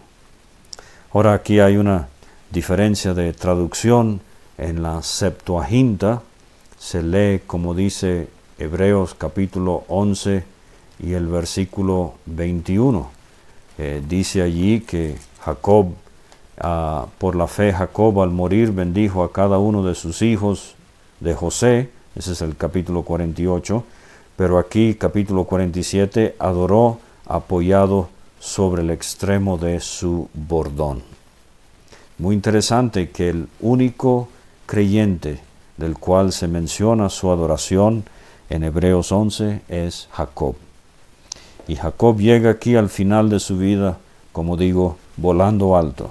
Ahora 1.13 1.33
aquí 1.33 1.59
hay 1.59 1.79
una 1.79 2.07
diferencia 2.53 3.13
de 3.13 3.33
traducción. 3.33 4.21
En 4.57 4.85
la 4.85 5.03
Septuaginta 5.03 6.23
se 6.79 7.03
lee 7.03 7.43
como 7.45 7.75
dice 7.75 8.29
Hebreos 8.57 9.15
capítulo 9.15 9.83
11 9.89 10.45
y 11.01 11.13
el 11.13 11.27
versículo 11.27 12.15
21. 12.27 13.16
Eh, 13.79 14.03
dice 14.09 14.43
allí 14.43 14.81
que 14.81 15.17
Jacob, 15.45 15.89
ah, 16.59 17.07
por 17.19 17.37
la 17.37 17.47
fe 17.47 17.73
Jacob 17.73 18.21
al 18.21 18.31
morir 18.31 18.73
bendijo 18.73 19.23
a 19.23 19.33
cada 19.33 19.59
uno 19.59 19.83
de 19.83 19.95
sus 19.95 20.23
hijos 20.23 20.75
de 21.21 21.35
José, 21.35 21.91
ese 22.15 22.33
es 22.33 22.41
el 22.41 22.57
capítulo 22.57 23.03
48, 23.03 23.85
pero 24.37 24.59
aquí 24.59 24.95
capítulo 24.95 25.45
47 25.45 26.37
adoró 26.39 26.99
apoyado 27.27 28.09
sobre 28.41 28.83
el 28.83 28.91
extremo 28.91 29.59
de 29.59 29.81
su 29.81 30.29
bordón. 30.33 31.03
Muy 32.19 32.35
interesante 32.35 33.11
que 33.11 33.29
el 33.29 33.49
único 33.61 34.29
creyente 34.65 35.41
del 35.77 35.99
cual 35.99 36.33
se 36.33 36.49
menciona 36.49 37.11
su 37.11 37.31
adoración 37.31 38.05
en 38.49 38.65
Hebreos 38.65 39.13
11 39.13 39.63
es 39.69 40.09
Jacob. 40.13 40.57
Y 41.69 41.77
Jacob 41.77 42.19
llega 42.19 42.51
aquí 42.51 42.77
al 42.77 42.89
final 42.89 43.29
de 43.29 43.41
su 43.41 43.59
vida, 43.59 43.99
como 44.33 44.57
digo, 44.57 44.97
volando 45.17 45.77
alto. 45.77 46.11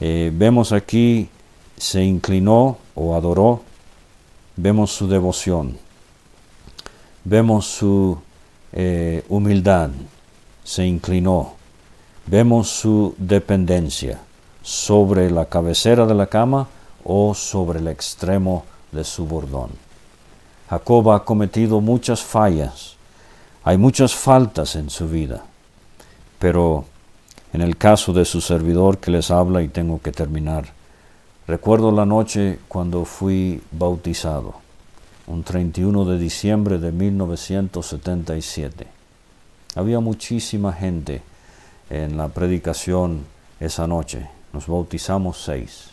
Eh, 0.00 0.30
vemos 0.32 0.72
aquí 0.72 1.28
se 1.80 2.04
inclinó 2.04 2.76
o 2.94 3.14
adoró. 3.14 3.62
Vemos 4.56 4.90
su 4.92 5.08
devoción, 5.08 5.78
vemos 7.24 7.64
su 7.64 8.18
eh, 8.72 9.24
humildad, 9.30 9.88
se 10.62 10.84
inclinó, 10.84 11.54
vemos 12.26 12.68
su 12.68 13.14
dependencia 13.16 14.20
sobre 14.62 15.30
la 15.30 15.46
cabecera 15.46 16.04
de 16.04 16.14
la 16.14 16.26
cama 16.26 16.68
o 17.04 17.32
sobre 17.32 17.78
el 17.78 17.88
extremo 17.88 18.64
de 18.92 19.02
su 19.02 19.24
bordón. 19.24 19.70
Jacob 20.68 21.10
ha 21.10 21.24
cometido 21.24 21.80
muchas 21.80 22.20
fallas, 22.20 22.96
hay 23.64 23.78
muchas 23.78 24.14
faltas 24.14 24.76
en 24.76 24.90
su 24.90 25.08
vida, 25.08 25.44
pero 26.38 26.84
en 27.52 27.60
el 27.60 27.76
caso 27.76 28.12
de 28.12 28.24
su 28.24 28.40
servidor 28.40 28.98
que 28.98 29.10
les 29.10 29.30
habla 29.30 29.62
y 29.62 29.68
tengo 29.68 30.00
que 30.00 30.12
terminar, 30.12 30.72
Recuerdo 31.50 31.90
la 31.90 32.06
noche 32.06 32.60
cuando 32.68 33.04
fui 33.04 33.60
bautizado, 33.72 34.54
un 35.26 35.42
31 35.42 36.04
de 36.04 36.16
diciembre 36.16 36.78
de 36.78 36.92
1977. 36.92 38.86
Había 39.74 39.98
muchísima 39.98 40.72
gente 40.72 41.22
en 41.90 42.16
la 42.16 42.28
predicación 42.28 43.24
esa 43.58 43.88
noche. 43.88 44.28
Nos 44.52 44.68
bautizamos 44.68 45.42
seis. 45.42 45.86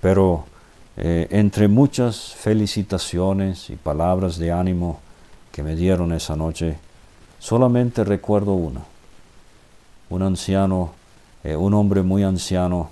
Pero 0.00 0.44
eh, 0.96 1.26
entre 1.32 1.66
muchas 1.66 2.32
felicitaciones 2.36 3.68
y 3.68 3.74
palabras 3.74 4.38
de 4.38 4.52
ánimo 4.52 5.00
que 5.56 5.62
me 5.62 5.74
dieron 5.74 6.12
esa 6.12 6.36
noche, 6.36 6.76
solamente 7.38 8.04
recuerdo 8.04 8.52
una. 8.52 8.82
un 10.10 10.22
anciano, 10.22 10.92
eh, 11.42 11.56
un 11.56 11.72
hombre 11.72 12.02
muy 12.02 12.24
anciano, 12.24 12.90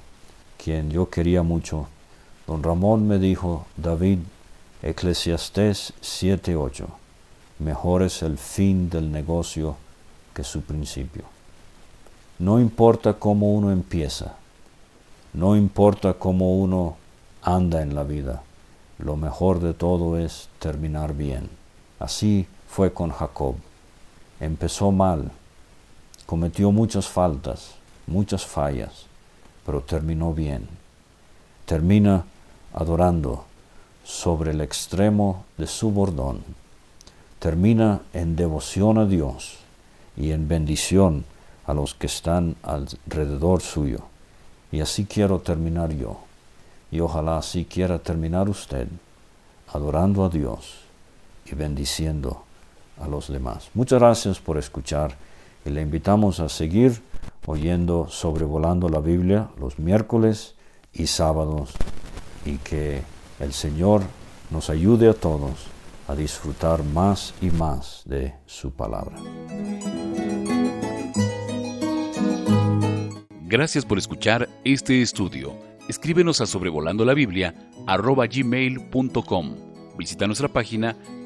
quien 0.57 0.91
yo 0.91 1.11
quería 1.11 1.43
mucho, 1.43 1.89
don 2.47 2.63
Ramón 2.63 3.07
me 3.07 3.19
dijo, 3.19 3.67
David, 3.77 4.21
Eclesiastés 4.81 5.93
7.8, 6.01 6.87
mejor 7.59 8.03
es 8.03 8.23
el 8.23 8.39
fin 8.39 8.89
del 8.89 9.13
negocio 9.13 9.77
que 10.33 10.43
su 10.43 10.63
principio. 10.63 11.25
No 12.39 12.59
importa 12.59 13.13
cómo 13.13 13.53
uno 13.53 13.73
empieza, 13.73 14.37
no 15.35 15.55
importa 15.55 16.15
cómo 16.15 16.57
uno 16.57 16.97
anda 17.43 17.83
en 17.83 17.95
la 17.95 18.05
vida, 18.05 18.43
lo 18.97 19.17
mejor 19.17 19.61
de 19.61 19.75
todo 19.75 20.17
es 20.17 20.49
terminar 20.61 21.13
bien. 21.13 21.51
Así 21.99 22.47
fue 22.75 22.93
con 22.93 23.11
Jacob. 23.11 23.55
Empezó 24.41 24.91
mal, 24.91 25.31
cometió 26.27 26.73
muchas 26.73 27.07
faltas, 27.07 27.77
muchas 28.09 28.45
fallas, 28.45 29.07
pero 29.65 29.81
terminó 29.81 30.35
bien. 30.35 30.67
Termina 31.67 32.25
adorando 32.73 33.45
sobre 34.03 34.51
el 34.51 34.61
extremo 34.61 35.45
de 35.57 35.69
su 35.69 35.93
bordón. 35.93 36.43
Termina 37.39 38.01
en 38.13 38.35
devoción 38.35 38.99
a 38.99 39.07
Dios 39.07 39.59
y 40.17 40.33
en 40.33 40.49
bendición 40.49 41.25
a 41.67 41.75
los 41.75 41.95
que 41.95 42.09
están 42.09 42.57
alrededor 42.65 43.63
suyo. 43.63 44.01
Y 44.73 44.81
así 44.81 45.05
quiero 45.05 45.39
terminar 45.39 45.93
yo. 45.93 46.19
Y 46.91 46.99
ojalá 46.99 47.39
así 47.39 47.67
quiera 47.67 48.01
terminar 48.01 48.49
usted, 48.49 48.89
adorando 49.73 50.25
a 50.25 50.29
Dios 50.29 50.81
y 51.47 51.55
bendiciendo 51.55 52.43
a 52.99 53.09
los 53.09 53.29
demás. 53.29 53.71
Muchas 53.75 54.01
gracias 54.01 54.39
por 54.39 54.59
escuchar 54.59 55.17
y 55.65 55.71
le 55.71 55.83
invitamos 55.83 56.41
a 56.41 56.49
seguir 56.49 57.01
oyendo 57.47 58.09
sobrevolando 58.09 58.89
la 58.89 59.01
Biblia 59.01 59.49
los 59.59 59.79
miércoles 59.79 60.55
y 60.93 61.07
sábados 61.07 61.73
y 62.45 62.59
que 62.59 63.03
el 63.41 63.53
Señor 63.53 64.03
nos 64.51 64.71
ayude 64.71 65.09
a 65.09 65.15
todos 65.15 65.67
a 66.07 66.15
disfrutar 66.15 66.85
más 66.85 67.35
y 67.41 67.51
más 67.51 68.03
de 68.05 68.35
su 68.47 68.71
palabra. 68.71 69.17
Gracias 73.43 73.85
por 73.85 73.99
escuchar 73.99 74.49
este 74.65 75.01
estudio. 75.01 75.55
Escríbenos 75.89 76.41
a 76.41 76.47
sobrevolando 76.47 77.05
la 77.05 77.15
Biblia. 77.15 77.55
Visita 79.97 80.27
nuestra 80.27 80.49
página 80.49 80.97